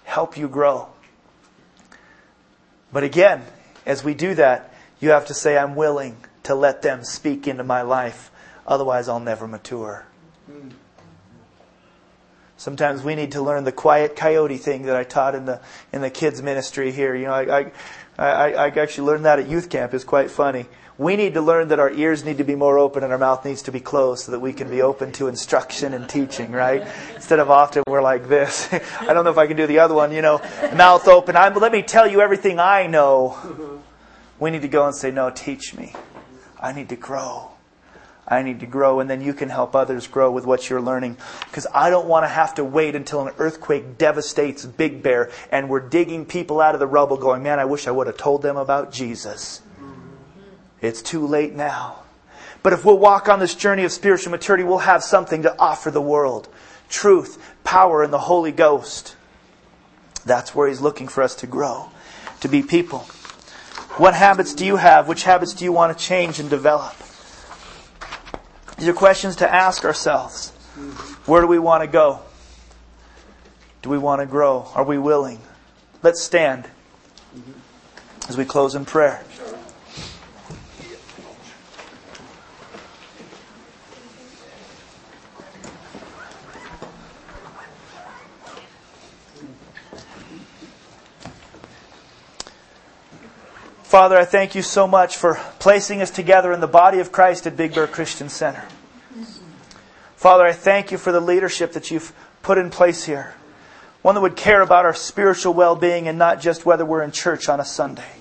Help 0.05 0.37
you 0.37 0.47
grow. 0.47 0.87
But 2.93 3.03
again, 3.03 3.43
as 3.85 4.01
we 4.01 4.13
do 4.13 4.33
that, 4.35 4.71
you 4.99 5.09
have 5.09 5.25
to 5.27 5.33
say, 5.33 5.57
I'm 5.57 5.75
willing 5.75 6.17
to 6.43 6.55
let 6.55 6.81
them 6.81 7.03
speak 7.03 7.47
into 7.47 7.63
my 7.63 7.81
life. 7.81 8.31
Otherwise, 8.67 9.07
I'll 9.07 9.19
never 9.19 9.47
mature. 9.47 10.05
Sometimes 12.57 13.03
we 13.03 13.15
need 13.15 13.33
to 13.33 13.41
learn 13.41 13.63
the 13.63 13.71
quiet 13.71 14.15
coyote 14.15 14.57
thing 14.57 14.83
that 14.83 14.95
I 14.95 15.03
taught 15.03 15.35
in 15.35 15.45
the 15.45 15.59
in 15.91 16.01
the 16.01 16.09
kids 16.09 16.41
ministry 16.41 16.91
here. 16.91 17.13
You 17.13 17.25
know, 17.25 17.33
I 17.33 17.59
I, 17.59 17.71
I, 18.17 18.49
I 18.51 18.67
actually 18.67 19.07
learned 19.07 19.25
that 19.25 19.39
at 19.39 19.49
youth 19.49 19.69
camp. 19.69 19.93
It's 19.93 20.05
quite 20.05 20.31
funny. 20.31 20.65
We 20.97 21.17
need 21.17 21.33
to 21.33 21.41
learn 21.41 21.67
that 21.67 21.79
our 21.79 21.91
ears 21.91 22.23
need 22.23 22.37
to 22.37 22.45
be 22.45 22.55
more 22.55 22.79
open 22.79 23.03
and 23.03 23.11
our 23.11 23.19
mouth 23.19 23.43
needs 23.43 23.63
to 23.63 23.71
be 23.73 23.81
closed 23.81 24.23
so 24.23 24.31
that 24.31 24.39
we 24.39 24.53
can 24.53 24.69
be 24.69 24.81
open 24.81 25.11
to 25.13 25.27
instruction 25.27 25.93
and 25.93 26.07
teaching, 26.07 26.53
right? 26.53 26.87
Instead 27.15 27.39
of 27.39 27.51
often 27.51 27.83
we're 27.85 28.01
like 28.01 28.29
this. 28.29 28.71
I 29.01 29.13
don't 29.13 29.25
know 29.25 29.31
if 29.31 29.37
I 29.37 29.47
can 29.47 29.57
do 29.57 29.67
the 29.67 29.79
other 29.79 29.93
one, 29.93 30.13
you 30.13 30.21
know, 30.21 30.39
mouth 30.73 31.09
open. 31.09 31.35
I'm, 31.35 31.53
let 31.55 31.73
me 31.73 31.81
tell 31.81 32.09
you 32.09 32.21
everything 32.21 32.59
I 32.59 32.87
know. 32.87 33.74
We 34.39 34.51
need 34.51 34.63
to 34.63 34.67
go 34.67 34.85
and 34.85 34.95
say, 34.95 35.11
no, 35.11 35.29
teach 35.29 35.73
me. 35.73 35.93
I 36.59 36.71
need 36.73 36.89
to 36.89 36.95
grow. 36.95 37.51
I 38.27 38.41
need 38.41 38.59
to 38.61 38.65
grow, 38.65 38.99
and 38.99 39.09
then 39.09 39.21
you 39.21 39.33
can 39.33 39.49
help 39.49 39.75
others 39.75 40.07
grow 40.07 40.31
with 40.31 40.45
what 40.45 40.69
you're 40.69 40.81
learning. 40.81 41.17
Because 41.45 41.67
I 41.73 41.91
don't 41.91 42.07
want 42.07 42.23
to 42.23 42.27
have 42.27 42.55
to 42.55 42.63
wait 42.63 42.95
until 42.95 43.27
an 43.27 43.33
earthquake 43.37 43.97
devastates 43.97 44.65
Big 44.65 45.03
Bear 45.03 45.29
and 45.51 45.69
we're 45.69 45.87
digging 45.87 46.25
people 46.25 46.59
out 46.59 46.73
of 46.73 46.79
the 46.79 46.87
rubble 46.87 47.17
going, 47.17 47.43
man, 47.43 47.59
I 47.59 47.65
wish 47.65 47.87
I 47.87 47.91
would 47.91 48.07
have 48.07 48.17
told 48.17 48.41
them 48.41 48.57
about 48.57 48.91
Jesus. 48.91 49.61
It's 50.81 51.01
too 51.01 51.25
late 51.25 51.53
now. 51.53 51.99
But 52.63 52.73
if 52.73 52.83
we'll 52.83 52.97
walk 52.97 53.29
on 53.29 53.39
this 53.39 53.53
journey 53.53 53.83
of 53.83 53.91
spiritual 53.91 54.31
maturity, 54.31 54.63
we'll 54.63 54.79
have 54.79 55.03
something 55.03 55.43
to 55.43 55.57
offer 55.59 55.91
the 55.91 56.01
world 56.01 56.49
truth, 56.89 57.41
power, 57.63 58.03
and 58.03 58.13
the 58.13 58.19
Holy 58.19 58.51
Ghost. 58.51 59.15
That's 60.25 60.55
where 60.55 60.67
He's 60.67 60.81
looking 60.81 61.07
for 61.07 61.23
us 61.23 61.35
to 61.35 61.47
grow, 61.47 61.89
to 62.41 62.47
be 62.47 62.63
people. 62.63 63.05
What 63.97 64.13
habits 64.13 64.53
do 64.53 64.65
you 64.65 64.75
have? 64.75 65.07
Which 65.07 65.23
habits 65.23 65.53
do 65.53 65.63
you 65.63 65.71
want 65.71 65.97
to 65.97 66.03
change 66.03 66.39
and 66.39 66.49
develop? 66.49 66.93
These 68.77 68.89
are 68.89 68.93
questions 68.93 69.37
to 69.37 69.53
ask 69.53 69.85
ourselves. 69.85 70.49
Where 71.25 71.41
do 71.41 71.47
we 71.47 71.59
want 71.59 71.81
to 71.83 71.87
go? 71.87 72.19
Do 73.81 73.89
we 73.89 73.97
want 73.97 74.19
to 74.21 74.25
grow? 74.25 74.67
Are 74.75 74.83
we 74.83 74.97
willing? 74.97 75.39
Let's 76.03 76.21
stand 76.21 76.67
as 78.27 78.35
we 78.35 78.43
close 78.43 78.75
in 78.75 78.83
prayer. 78.83 79.23
Father, 93.95 94.17
I 94.17 94.25
thank 94.25 94.55
you 94.55 94.61
so 94.61 94.89
much 94.89 95.15
for 95.15 95.35
placing 95.57 96.01
us 96.01 96.11
together 96.11 96.51
in 96.51 96.59
the 96.59 96.67
body 96.67 96.99
of 96.99 97.13
Christ 97.13 97.47
at 97.47 97.55
Big 97.55 97.73
Bear 97.73 97.87
Christian 97.87 98.27
Center. 98.27 98.65
Father, 100.17 100.43
I 100.43 100.51
thank 100.51 100.91
you 100.91 100.97
for 100.97 101.13
the 101.13 101.21
leadership 101.21 101.71
that 101.71 101.89
you've 101.89 102.11
put 102.41 102.57
in 102.57 102.71
place 102.71 103.05
here. 103.05 103.35
One 104.01 104.13
that 104.15 104.19
would 104.19 104.35
care 104.35 104.59
about 104.59 104.83
our 104.83 104.93
spiritual 104.93 105.53
well 105.53 105.77
being 105.77 106.09
and 106.09 106.17
not 106.17 106.41
just 106.41 106.65
whether 106.65 106.83
we're 106.83 107.03
in 107.03 107.11
church 107.11 107.47
on 107.47 107.61
a 107.61 107.63
Sunday. 107.63 108.11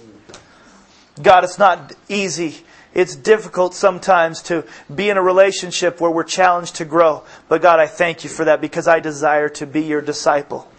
God, 1.21 1.43
it's 1.43 1.59
not 1.59 1.93
easy. 2.09 2.59
It's 2.95 3.17
difficult 3.17 3.75
sometimes 3.75 4.43
to 4.43 4.65
be 4.95 5.11
in 5.11 5.17
a 5.17 5.23
relationship 5.23 6.01
where 6.01 6.13
we're 6.13 6.23
challenged 6.23 6.77
to 6.77 6.85
grow. 6.85 7.25
But 7.49 7.63
God, 7.63 7.81
I 7.81 7.89
thank 7.89 8.23
you 8.23 8.31
for 8.31 8.45
that 8.45 8.61
because 8.61 8.87
I 8.87 9.01
desire 9.01 9.49
to 9.49 9.67
be 9.67 9.83
your 9.83 10.03
disciple. 10.03 10.71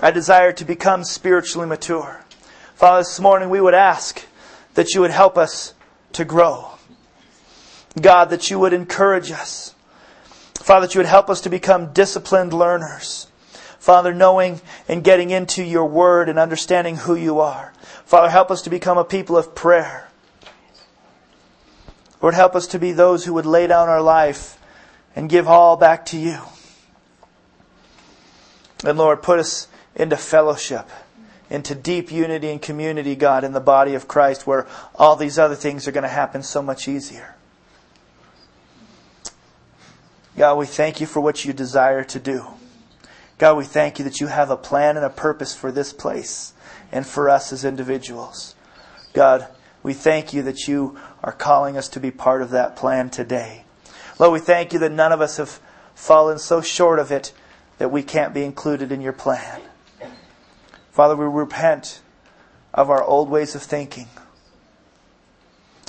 I 0.00 0.12
desire 0.12 0.52
to 0.52 0.64
become 0.64 1.02
spiritually 1.02 1.66
mature. 1.66 2.24
Father, 2.80 3.00
this 3.00 3.20
morning 3.20 3.50
we 3.50 3.60
would 3.60 3.74
ask 3.74 4.26
that 4.72 4.94
you 4.94 5.02
would 5.02 5.10
help 5.10 5.36
us 5.36 5.74
to 6.14 6.24
grow. 6.24 6.70
God, 8.00 8.30
that 8.30 8.50
you 8.50 8.58
would 8.58 8.72
encourage 8.72 9.30
us. 9.30 9.74
Father, 10.54 10.86
that 10.86 10.94
you 10.94 11.00
would 11.00 11.06
help 11.06 11.28
us 11.28 11.42
to 11.42 11.50
become 11.50 11.92
disciplined 11.92 12.54
learners. 12.54 13.26
Father, 13.78 14.14
knowing 14.14 14.62
and 14.88 15.04
getting 15.04 15.28
into 15.28 15.62
your 15.62 15.84
word 15.84 16.30
and 16.30 16.38
understanding 16.38 16.96
who 16.96 17.14
you 17.14 17.38
are. 17.40 17.74
Father, 18.06 18.30
help 18.30 18.50
us 18.50 18.62
to 18.62 18.70
become 18.70 18.96
a 18.96 19.04
people 19.04 19.36
of 19.36 19.54
prayer. 19.54 20.08
Lord, 22.22 22.32
help 22.32 22.54
us 22.54 22.66
to 22.68 22.78
be 22.78 22.92
those 22.92 23.26
who 23.26 23.34
would 23.34 23.44
lay 23.44 23.66
down 23.66 23.90
our 23.90 24.00
life 24.00 24.58
and 25.14 25.28
give 25.28 25.46
all 25.46 25.76
back 25.76 26.06
to 26.06 26.16
you. 26.16 26.38
And 28.86 28.96
Lord, 28.96 29.20
put 29.20 29.38
us 29.38 29.68
into 29.94 30.16
fellowship 30.16 30.88
into 31.50 31.74
deep 31.74 32.12
unity 32.12 32.48
and 32.48 32.62
community, 32.62 33.16
God, 33.16 33.42
in 33.44 33.52
the 33.52 33.60
body 33.60 33.94
of 33.94 34.08
Christ, 34.08 34.46
where 34.46 34.66
all 34.94 35.16
these 35.16 35.38
other 35.38 35.56
things 35.56 35.86
are 35.86 35.92
going 35.92 36.02
to 36.02 36.08
happen 36.08 36.42
so 36.42 36.62
much 36.62 36.86
easier. 36.86 37.34
God, 40.36 40.56
we 40.56 40.66
thank 40.66 41.00
you 41.00 41.06
for 41.06 41.20
what 41.20 41.44
you 41.44 41.52
desire 41.52 42.04
to 42.04 42.20
do. 42.20 42.46
God, 43.36 43.56
we 43.56 43.64
thank 43.64 43.98
you 43.98 44.04
that 44.04 44.20
you 44.20 44.28
have 44.28 44.50
a 44.50 44.56
plan 44.56 44.96
and 44.96 45.04
a 45.04 45.10
purpose 45.10 45.54
for 45.54 45.72
this 45.72 45.92
place 45.92 46.52
and 46.92 47.06
for 47.06 47.28
us 47.28 47.52
as 47.52 47.64
individuals. 47.64 48.54
God, 49.12 49.48
we 49.82 49.92
thank 49.92 50.32
you 50.32 50.42
that 50.42 50.68
you 50.68 50.98
are 51.24 51.32
calling 51.32 51.76
us 51.76 51.88
to 51.90 52.00
be 52.00 52.10
part 52.10 52.42
of 52.42 52.50
that 52.50 52.76
plan 52.76 53.10
today. 53.10 53.64
Lord, 54.18 54.32
we 54.32 54.38
thank 54.38 54.72
you 54.72 54.78
that 54.80 54.92
none 54.92 55.12
of 55.12 55.20
us 55.20 55.38
have 55.38 55.58
fallen 55.94 56.38
so 56.38 56.60
short 56.60 56.98
of 56.98 57.10
it 57.10 57.32
that 57.78 57.90
we 57.90 58.02
can't 58.02 58.34
be 58.34 58.44
included 58.44 58.92
in 58.92 59.00
your 59.00 59.12
plan. 59.12 59.60
Father, 61.00 61.16
we 61.16 61.24
repent 61.24 62.02
of 62.74 62.90
our 62.90 63.02
old 63.02 63.30
ways 63.30 63.54
of 63.54 63.62
thinking. 63.62 64.06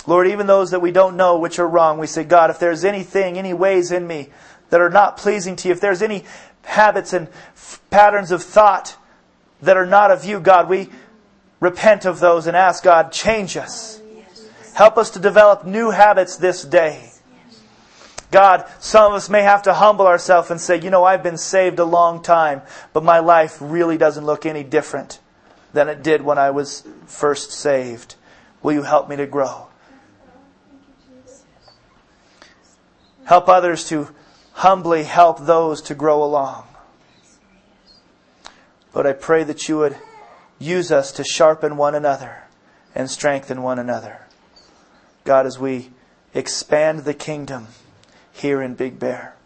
Lord, 0.06 0.26
even 0.26 0.46
those 0.46 0.70
that 0.70 0.80
we 0.80 0.90
don't 0.90 1.18
know 1.18 1.38
which 1.38 1.58
are 1.58 1.68
wrong, 1.68 1.98
we 1.98 2.06
say, 2.06 2.24
God, 2.24 2.48
if 2.48 2.58
there's 2.58 2.82
anything, 2.82 3.36
any 3.36 3.52
ways 3.52 3.92
in 3.92 4.06
me 4.06 4.30
that 4.70 4.80
are 4.80 4.88
not 4.88 5.18
pleasing 5.18 5.54
to 5.56 5.68
you, 5.68 5.72
if 5.74 5.82
there's 5.82 6.00
any 6.00 6.24
habits 6.64 7.12
and 7.12 7.28
f- 7.28 7.82
patterns 7.90 8.30
of 8.30 8.42
thought 8.42 8.96
that 9.60 9.76
are 9.76 9.84
not 9.84 10.10
of 10.10 10.24
you, 10.24 10.40
God, 10.40 10.70
we 10.70 10.88
repent 11.60 12.06
of 12.06 12.18
those 12.18 12.46
and 12.46 12.56
ask 12.56 12.82
God, 12.82 13.12
change 13.12 13.58
us. 13.58 14.00
Help 14.72 14.96
us 14.96 15.10
to 15.10 15.18
develop 15.18 15.66
new 15.66 15.90
habits 15.90 16.38
this 16.38 16.64
day. 16.64 17.11
God, 18.32 18.64
some 18.80 19.12
of 19.12 19.16
us 19.16 19.28
may 19.28 19.42
have 19.42 19.62
to 19.64 19.74
humble 19.74 20.06
ourselves 20.06 20.50
and 20.50 20.58
say, 20.58 20.80
you 20.80 20.88
know, 20.88 21.04
I've 21.04 21.22
been 21.22 21.36
saved 21.36 21.78
a 21.78 21.84
long 21.84 22.22
time, 22.22 22.62
but 22.94 23.04
my 23.04 23.18
life 23.18 23.58
really 23.60 23.98
doesn't 23.98 24.24
look 24.24 24.46
any 24.46 24.64
different 24.64 25.20
than 25.74 25.88
it 25.90 26.02
did 26.02 26.22
when 26.22 26.38
I 26.38 26.50
was 26.50 26.82
first 27.06 27.52
saved. 27.52 28.14
Will 28.62 28.72
you 28.72 28.82
help 28.82 29.08
me 29.08 29.16
to 29.16 29.26
grow? 29.26 29.68
Help 33.24 33.48
others 33.48 33.86
to 33.88 34.08
humbly 34.52 35.04
help 35.04 35.44
those 35.44 35.82
to 35.82 35.94
grow 35.94 36.24
along. 36.24 36.66
Lord, 38.94 39.06
I 39.06 39.12
pray 39.12 39.44
that 39.44 39.68
you 39.68 39.76
would 39.78 39.96
use 40.58 40.90
us 40.90 41.12
to 41.12 41.24
sharpen 41.24 41.76
one 41.76 41.94
another 41.94 42.44
and 42.94 43.10
strengthen 43.10 43.62
one 43.62 43.78
another. 43.78 44.22
God, 45.24 45.44
as 45.44 45.58
we 45.58 45.90
expand 46.34 47.00
the 47.00 47.14
kingdom, 47.14 47.68
here 48.32 48.62
in 48.62 48.74
Big 48.74 48.98
Bear, 48.98 49.36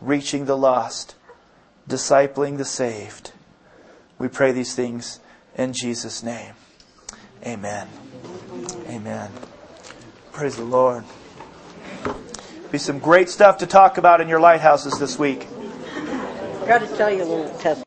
reaching 0.00 0.44
the 0.44 0.56
lost, 0.56 1.14
discipling 1.88 2.58
the 2.58 2.64
saved. 2.64 3.32
We 4.18 4.28
pray 4.28 4.52
these 4.52 4.74
things 4.74 5.20
in 5.56 5.72
Jesus' 5.72 6.22
name. 6.22 6.54
Amen. 7.44 7.88
Amen. 8.88 9.30
Praise 10.32 10.56
the 10.56 10.64
Lord. 10.64 11.04
Be 12.70 12.78
some 12.78 12.98
great 12.98 13.28
stuff 13.28 13.58
to 13.58 13.66
talk 13.66 13.98
about 13.98 14.20
in 14.20 14.28
your 14.28 14.40
lighthouses 14.40 14.98
this 14.98 15.18
week. 15.18 15.46
Got 16.66 16.80
to 16.80 16.96
tell 16.96 17.10
you 17.10 17.22
a 17.22 17.24
little 17.24 17.48
testimony. 17.58 17.74